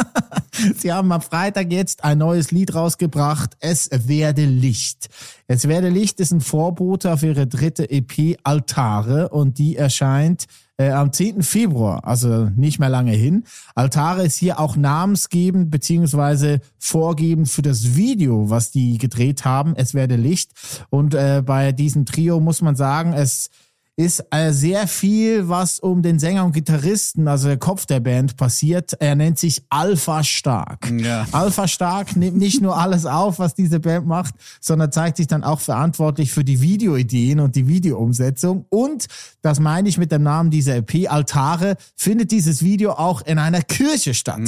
[0.76, 3.56] sie haben am Freitag jetzt ein neues Lied rausgebracht.
[3.60, 5.08] Es werde Licht.
[5.46, 10.46] Es werde Licht ist ein Vorbote auf ihre dritte EP Altare und die erscheint
[10.76, 11.42] äh, am 10.
[11.42, 13.44] Februar, also nicht mehr lange hin.
[13.74, 19.74] Altare ist hier auch namensgebend beziehungsweise vorgebend für das Video, was die gedreht haben.
[19.76, 20.50] Es werde Licht.
[20.90, 23.50] Und äh, bei diesem Trio muss man sagen, es
[23.96, 28.36] ist äh, sehr viel, was um den Sänger und Gitarristen, also der Kopf der Band,
[28.36, 28.94] passiert.
[28.98, 30.90] Er nennt sich Alpha Stark.
[30.90, 31.26] Ja.
[31.30, 35.44] Alpha Stark nimmt nicht nur alles auf, was diese Band macht, sondern zeigt sich dann
[35.44, 38.66] auch verantwortlich für die Videoideen und die Videoumsetzung.
[38.68, 39.06] Und,
[39.42, 43.62] das meine ich mit dem Namen dieser EP, Altare, findet dieses Video auch in einer
[43.62, 44.40] Kirche statt.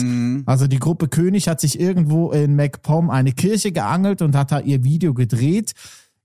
[0.47, 4.59] Also die Gruppe König hat sich irgendwo in MacPom eine Kirche geangelt und hat da
[4.59, 5.75] ihr Video gedreht.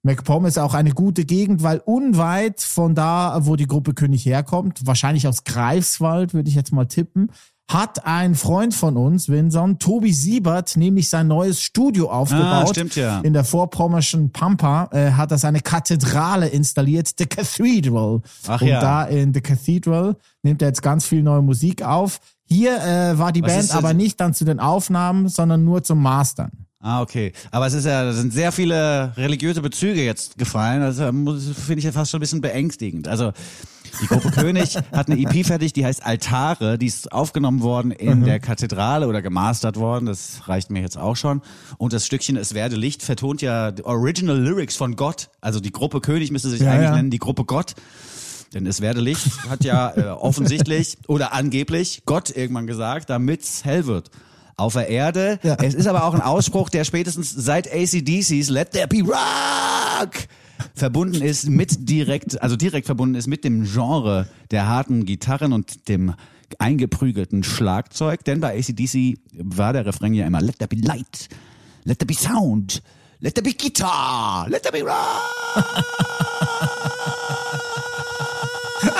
[0.04, 4.86] MacPom ist auch eine gute Gegend, weil unweit von da, wo die Gruppe König herkommt,
[4.86, 7.30] wahrscheinlich aus Greifswald, würde ich jetzt mal tippen,
[7.72, 12.70] hat ein Freund von uns, Vincent, Tobi Siebert, nämlich sein neues Studio aufgebaut.
[12.70, 13.22] stimmt ja.
[13.22, 18.22] In der vorpommerschen Pampa äh, hat er seine Kathedrale installiert, The Cathedral.
[18.48, 18.82] Ach Und ja.
[18.82, 22.20] da in The Cathedral nimmt er jetzt ganz viel neue Musik auf.
[22.46, 26.02] Hier äh, war die Was Band aber nicht dann zu den Aufnahmen, sondern nur zum
[26.02, 26.52] Mastern.
[26.84, 27.32] Ah, okay.
[27.52, 30.82] Aber es ist ja, da sind sehr viele religiöse Bezüge jetzt gefallen.
[30.82, 33.08] Also muss- finde ich ja fast schon ein bisschen beängstigend.
[33.08, 33.34] Also
[34.02, 38.24] die Gruppe König hat eine EP fertig, die heißt Altare, die ist aufgenommen worden in
[38.24, 40.08] der Kathedrale oder gemastert worden.
[40.08, 41.42] Das reicht mir jetzt auch schon.
[41.78, 45.30] Und das Stückchen Es werde Licht vertont ja die Original Lyrics von Gott.
[45.40, 46.96] Also die Gruppe König müsste sich Ja, eigentlich ja.
[46.96, 47.76] nennen, die Gruppe Gott.
[48.56, 53.86] Denn es werde Licht hat ja äh, offensichtlich oder angeblich Gott irgendwann gesagt, damit's hell
[53.86, 54.10] wird.
[54.62, 55.40] Auf der Erde.
[55.42, 55.56] Ja.
[55.56, 60.28] Es ist aber auch ein Ausspruch, der spätestens seit ACDCs Let There Be Rock
[60.76, 65.90] verbunden ist mit direkt, also direkt verbunden ist mit dem Genre der harten Gitarren und
[65.90, 66.14] dem
[66.60, 68.24] eingeprügelten Schlagzeug.
[68.24, 71.30] Denn bei ACDC war der Refrain ja immer Let There Be Light,
[71.84, 72.84] Let There Be Sound,
[73.20, 75.84] Let There Be Guitar, Let There Be Rock.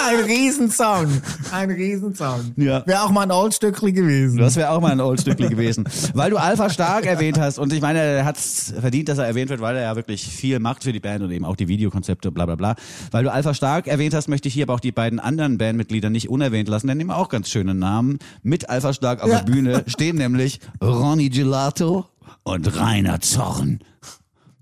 [0.04, 1.08] Ein Riesensong.
[1.52, 2.54] Ein Riesensong.
[2.58, 2.86] Ja.
[2.88, 4.38] Wäre auch mal ein Oldstückli gewesen.
[4.38, 5.84] Das wäre auch mal ein Oldstückli gewesen.
[6.14, 9.26] Weil du Alpha Stark erwähnt hast und ich meine, er hat es verdient, dass er
[9.26, 11.68] erwähnt wird, weil er ja wirklich viel macht für die Band und eben auch die
[11.68, 12.76] Videokonzepte, bla bla bla.
[13.12, 16.10] Weil du Alpha Stark erwähnt hast, möchte ich hier aber auch die beiden anderen Bandmitglieder
[16.10, 18.18] nicht unerwähnt lassen, denn die haben auch ganz schöne Namen.
[18.44, 19.42] Mit Alpha Stark auf Ja.
[19.42, 22.08] der Bühne stehen nämlich Ronny Gelato
[22.44, 23.80] und Rainer Zorn.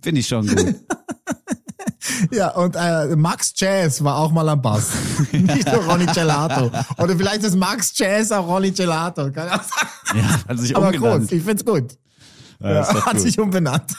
[0.01, 0.75] Finde ich schon gut.
[2.31, 4.89] Ja, und äh, Max Jazz war auch mal am Bass.
[5.31, 6.71] Nicht nur Ronny Gelato.
[6.97, 9.23] Oder vielleicht ist Max Jazz auch Ronny Gelato.
[9.23, 10.15] Auch sein.
[10.15, 11.21] Ja, hat sich Aber umgenannt.
[11.21, 11.97] groß, ich find's gut.
[12.61, 13.21] Ja, doch hat gut.
[13.21, 13.93] sich umbenannt.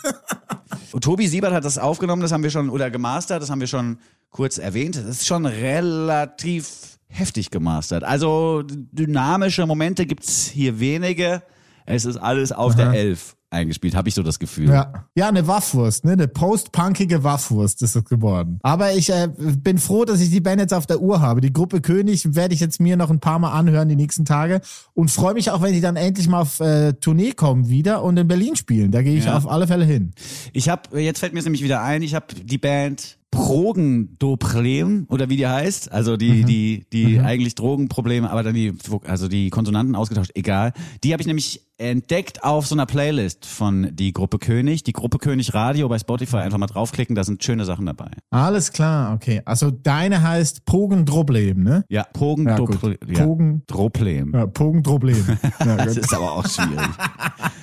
[1.01, 3.99] Tobi Siebert hat das aufgenommen, das haben wir schon, oder gemastert, das haben wir schon
[4.31, 4.97] kurz erwähnt.
[4.97, 8.05] Das ist schon relativ heftig gemastert.
[8.05, 11.43] Also dynamische Momente gibt's hier wenige.
[11.87, 14.69] Es ist alles auf der Elf eingespielt, habe ich so das Gefühl.
[14.69, 16.13] Ja, ja eine Waffwurst, ne?
[16.13, 18.59] eine post-punkige Waffwurst ist es geworden.
[18.63, 21.41] Aber ich äh, bin froh, dass ich die Band jetzt auf der Uhr habe.
[21.41, 24.61] Die Gruppe König werde ich jetzt mir noch ein paar Mal anhören die nächsten Tage
[24.95, 28.17] und freue mich auch, wenn die dann endlich mal auf äh, Tournee kommen wieder und
[28.17, 28.91] in Berlin spielen.
[28.93, 29.37] Da gehe ich Ja.
[29.37, 30.13] auf alle Fälle hin.
[30.53, 35.37] Ich habe, jetzt fällt mir nämlich wieder ein, ich habe die Band Progendoprem oder wie
[35.37, 38.73] die heißt, also die die die eigentlich Drogenprobleme, aber dann die
[39.05, 40.73] also die Konsonanten ausgetauscht, egal.
[41.05, 45.17] Die habe ich nämlich entdeckt auf so einer Playlist von die Gruppe König, die Gruppe
[45.19, 48.11] König Radio bei Spotify einfach mal draufklicken, da sind schöne Sachen dabei.
[48.31, 49.41] Alles klar, okay.
[49.47, 51.85] Also deine heißt Pogendroblem, ne?
[51.89, 52.05] Ja.
[52.13, 52.97] Progendoprem.
[53.09, 54.33] Ja, Pogen- Droplem.
[54.35, 55.25] Ja, Pogendroblem.
[55.65, 56.91] Ja, Das ist aber auch schwierig.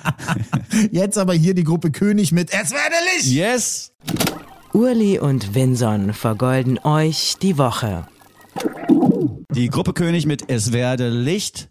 [0.90, 3.26] Jetzt aber hier die Gruppe König mit Es werde Licht!
[3.30, 3.92] Yes!
[4.72, 8.06] Urli und Vinson vergolden euch die Woche.
[9.54, 11.68] Die Gruppe König mit Es werde Licht.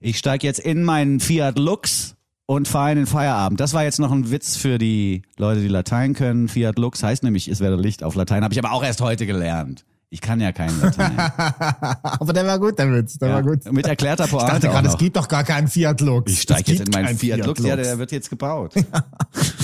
[0.00, 3.60] Ich steige jetzt in meinen Fiat Lux und fahre in den Feierabend.
[3.60, 6.48] Das war jetzt noch ein Witz für die Leute, die Latein können.
[6.48, 8.42] Fiat Lux heißt nämlich Es werde Licht auf Latein.
[8.42, 9.84] Habe ich aber auch erst heute gelernt.
[10.10, 11.12] Ich kann ja kein Latein.
[11.18, 13.18] Aber der war gut, der Witz.
[13.18, 13.70] Der war gut.
[13.70, 16.32] Mit erklärter Ich Pointe dachte auch gerade, es gibt doch gar keinen Fiat Lux.
[16.32, 17.62] Ich steige jetzt in meinen keinen Fiat Lux.
[17.62, 18.72] Ja, der wird jetzt gebaut.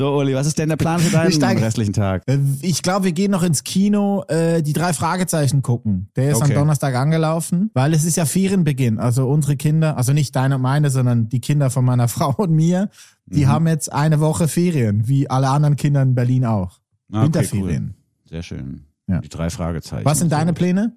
[0.00, 2.22] So, Uli, was ist denn der Plan für deinen restlichen Tag?
[2.26, 6.08] Äh, Ich glaube, wir gehen noch ins Kino, äh, die drei Fragezeichen gucken.
[6.16, 6.52] Der ist Okay.
[6.54, 8.98] am Donnerstag angelaufen, weil es ist ja Ferienbeginn.
[8.98, 12.50] Also unsere Kinder, also nicht deine und meine, sondern die Kinder von meiner Frau und
[12.50, 12.88] mir,
[13.26, 13.48] die Mhm.
[13.48, 16.78] haben jetzt eine Woche Ferien, wie alle anderen Kinder in Berlin auch.
[17.12, 17.94] Ah, okay, Winterferien.
[18.26, 18.84] Sehr schön.
[19.06, 19.20] Ja.
[19.20, 20.06] Die drei Fragezeichen.
[20.06, 20.54] Was sind deine.
[20.54, 20.94] Pläne?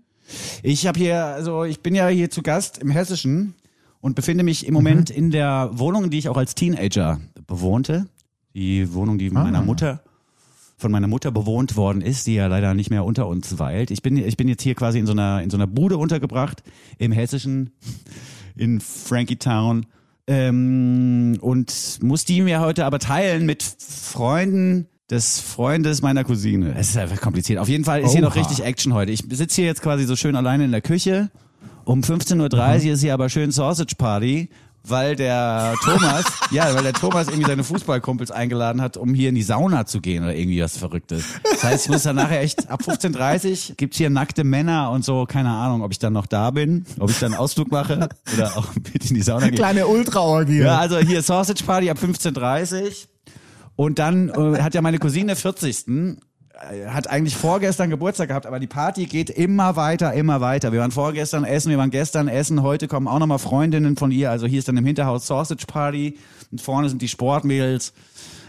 [0.62, 3.54] Ich habe hier, also ich bin ja hier zu Gast im Hessischen
[4.00, 5.16] und befinde mich im Moment Mhm.
[5.18, 8.06] in der Wohnung, die ich auch als Teenager bewohnte.
[8.54, 9.44] Die Wohnung, die Ah.
[9.44, 10.02] meiner Mutter
[10.78, 13.90] von meiner Mutter bewohnt worden ist, die ja leider nicht mehr unter uns weilt.
[13.90, 16.62] Ich bin, ich bin jetzt hier quasi in so einer, in so einer Bude untergebracht
[16.98, 17.72] im Hessischen,
[18.56, 19.86] in Frankie Town.
[20.28, 26.74] Ähm, und muss die mir heute aber teilen mit Freunden des Freundes meiner Cousine.
[26.78, 27.60] Es ist einfach kompliziert.
[27.60, 28.40] Auf jeden Fall ist hier noch Oha.
[28.46, 29.12] richtig Action heute.
[29.12, 31.30] Ich sitze hier jetzt quasi so schön alleine in der Küche.
[31.86, 34.50] Um 15.30 Uhr ist hier aber schön Sausage Party,
[34.86, 39.36] weil der Thomas, ja, weil der Thomas irgendwie seine Fußballkumpels eingeladen hat, um hier in
[39.36, 41.26] die Sauna zu gehen oder irgendwie was Verrücktes.
[41.44, 45.06] Das heißt, ich muss dann nachher echt, ab 15.30 Uhr gibt's hier nackte Männer und
[45.06, 48.58] so, keine Ahnung, ob ich dann noch da bin, ob ich dann Ausflug mache oder
[48.58, 49.56] auch mit in die Sauna gehe.
[49.58, 50.60] Kleine Ultraorgie.
[50.60, 52.92] Ja, also hier Sausage Party ab 15.30 Uhr.
[53.76, 55.86] Und dann äh, hat ja meine Cousine 40.
[56.54, 60.72] äh, Hat eigentlich vorgestern Geburtstag gehabt, aber die Party geht immer weiter, immer weiter.
[60.72, 64.32] Wir waren vorgestern essen, wir waren gestern essen, heute kommen auch nochmal Freundinnen von ihr.
[64.32, 66.18] Also hier ist dann im Hinterhaus Sausage Party
[66.52, 67.94] und vorne sind die Sportmädels.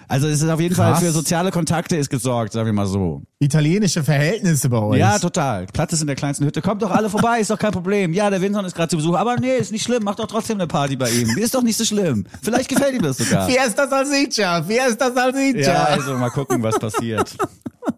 [0.08, 0.98] Also es ist auf jeden Krass.
[0.98, 3.22] Fall für soziale Kontakte ist gesorgt, sagen wir mal so.
[3.38, 4.98] Italienische Verhältnisse bei euch.
[4.98, 5.66] Ja, total.
[5.72, 6.62] Platz ist in der kleinsten Hütte.
[6.62, 8.12] Kommt doch alle vorbei, ist doch kein Problem.
[8.12, 9.16] Ja, der Winson ist gerade zu Besuch.
[9.16, 10.04] Aber nee, ist nicht schlimm.
[10.04, 11.36] Macht doch trotzdem eine Party bei ihm.
[11.38, 12.26] Ist doch nicht so schlimm.
[12.42, 13.48] Vielleicht gefällt ihm das sogar.
[13.48, 15.72] Fiesta Salsiccia, Fiesta Salsiccia.
[15.72, 17.34] Ja, also mal gucken, was passiert.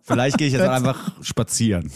[0.02, 1.90] Vielleicht gehe ich jetzt einfach spazieren.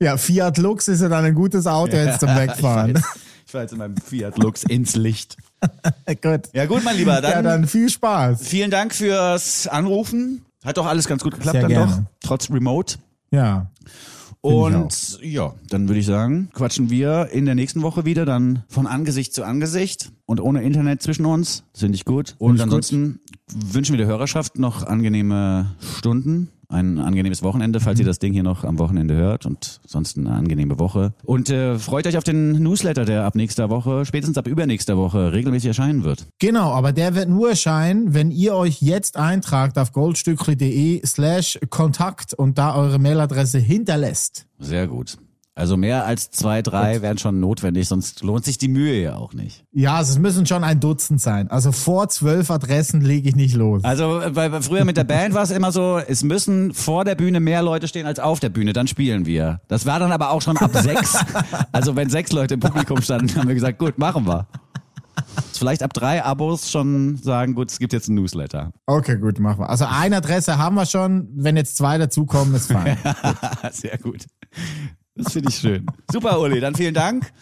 [0.00, 2.56] Ja, Fiat Lux ist ja dann ein gutes Auto jetzt zum Wegfahren.
[2.56, 3.04] Ich fahre jetzt,
[3.46, 5.36] ich fahr jetzt in meinem Fiat Lux ins Licht.
[6.22, 6.42] Gut.
[6.52, 8.40] Ja gut, mein Lieber, dann, Ja, dann viel Spaß.
[8.46, 10.44] vielen Dank fürs Anrufen.
[10.64, 12.06] Hat doch alles ganz gut geklappt Sehr dann gerne.
[12.20, 12.96] doch, trotz Remote.
[13.30, 13.70] Ja.
[14.46, 18.86] Und ja, dann würde ich sagen, quatschen wir in der nächsten Woche wieder, dann von
[18.86, 21.64] Angesicht zu Angesicht und ohne Internet zwischen uns.
[21.74, 22.36] Finde ich gut.
[22.38, 23.20] Und ansonsten
[23.52, 28.42] wünschen wir der Hörerschaft noch angenehme Stunden, ein angenehmes Wochenende, falls ihr das Ding hier
[28.42, 31.14] noch am Wochenende hört und sonst eine angenehme Woche.
[31.24, 35.32] Und äh, freut euch auf den Newsletter, der ab nächster Woche, spätestens ab übernächster Woche
[35.32, 36.26] regelmäßig erscheinen wird.
[36.38, 42.34] Genau, aber der wird nur erscheinen, wenn ihr euch jetzt eintragt auf goldstückli.de slash Kontakt
[42.34, 44.46] und da eure Mailadresse hinterlässt.
[44.58, 45.18] Sehr gut.
[45.58, 49.32] Also mehr als zwei, drei wären schon notwendig, sonst lohnt sich die Mühe ja auch
[49.32, 49.64] nicht.
[49.72, 51.50] Ja, also es müssen schon ein Dutzend sein.
[51.50, 53.82] Also vor zwölf Adressen lege ich nicht los.
[53.82, 57.40] Also weil früher mit der Band war es immer so, es müssen vor der Bühne
[57.40, 59.62] mehr Leute stehen als auf der Bühne, dann spielen wir.
[59.66, 61.16] Das war dann aber auch schon ab sechs.
[61.72, 64.46] Also wenn sechs Leute im Publikum standen, haben wir gesagt, gut, machen wir.
[65.54, 68.72] Vielleicht ab drei Abos schon sagen, gut, es gibt jetzt einen Newsletter.
[68.84, 69.70] Okay, gut, machen wir.
[69.70, 71.28] Also eine Adresse haben wir schon.
[71.34, 72.98] Wenn jetzt zwei dazukommen, ist fein.
[73.72, 74.26] Sehr gut.
[75.16, 75.86] Das finde ich schön.
[76.12, 77.32] Super, Uli, dann vielen Dank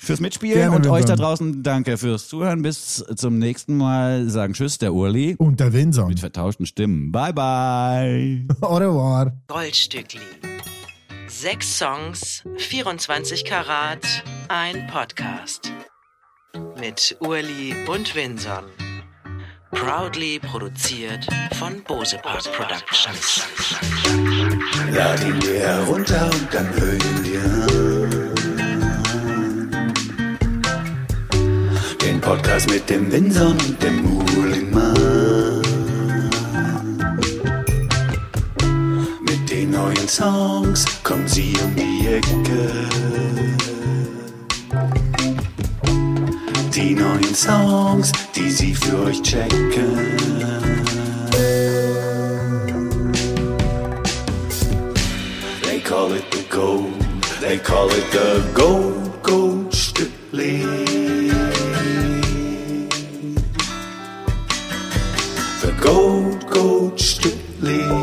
[0.00, 1.20] fürs Mitspielen Gerne, und euch da Vincent.
[1.20, 2.62] draußen danke fürs Zuhören.
[2.62, 4.28] Bis zum nächsten Mal.
[4.28, 5.36] Sagen Tschüss, der Uli.
[5.38, 6.08] Und der Winson.
[6.08, 7.12] Mit vertauschten Stimmen.
[7.12, 8.46] Bye, bye.
[8.60, 9.32] Au revoir.
[9.46, 10.20] Goldstückli.
[11.28, 15.72] Sechs Songs, 24 Karat, ein Podcast.
[16.78, 18.64] Mit Urli und Winson.
[19.70, 23.42] Proudly produziert von Bose Park Productions.
[24.92, 27.82] Lad ihn dir herunter und dann hör ihn dir an.
[32.00, 35.62] Den Podcast mit dem Winson und dem Muhlingmann.
[39.22, 42.42] Mit den neuen Songs kommen sie um die Ecke.
[46.74, 50.71] Die neuen Songs, die sie für euch checken.
[56.52, 56.92] Gold.
[57.40, 60.60] They call it the gold, gold Stückli.
[65.62, 68.01] The gold, gold Stückli.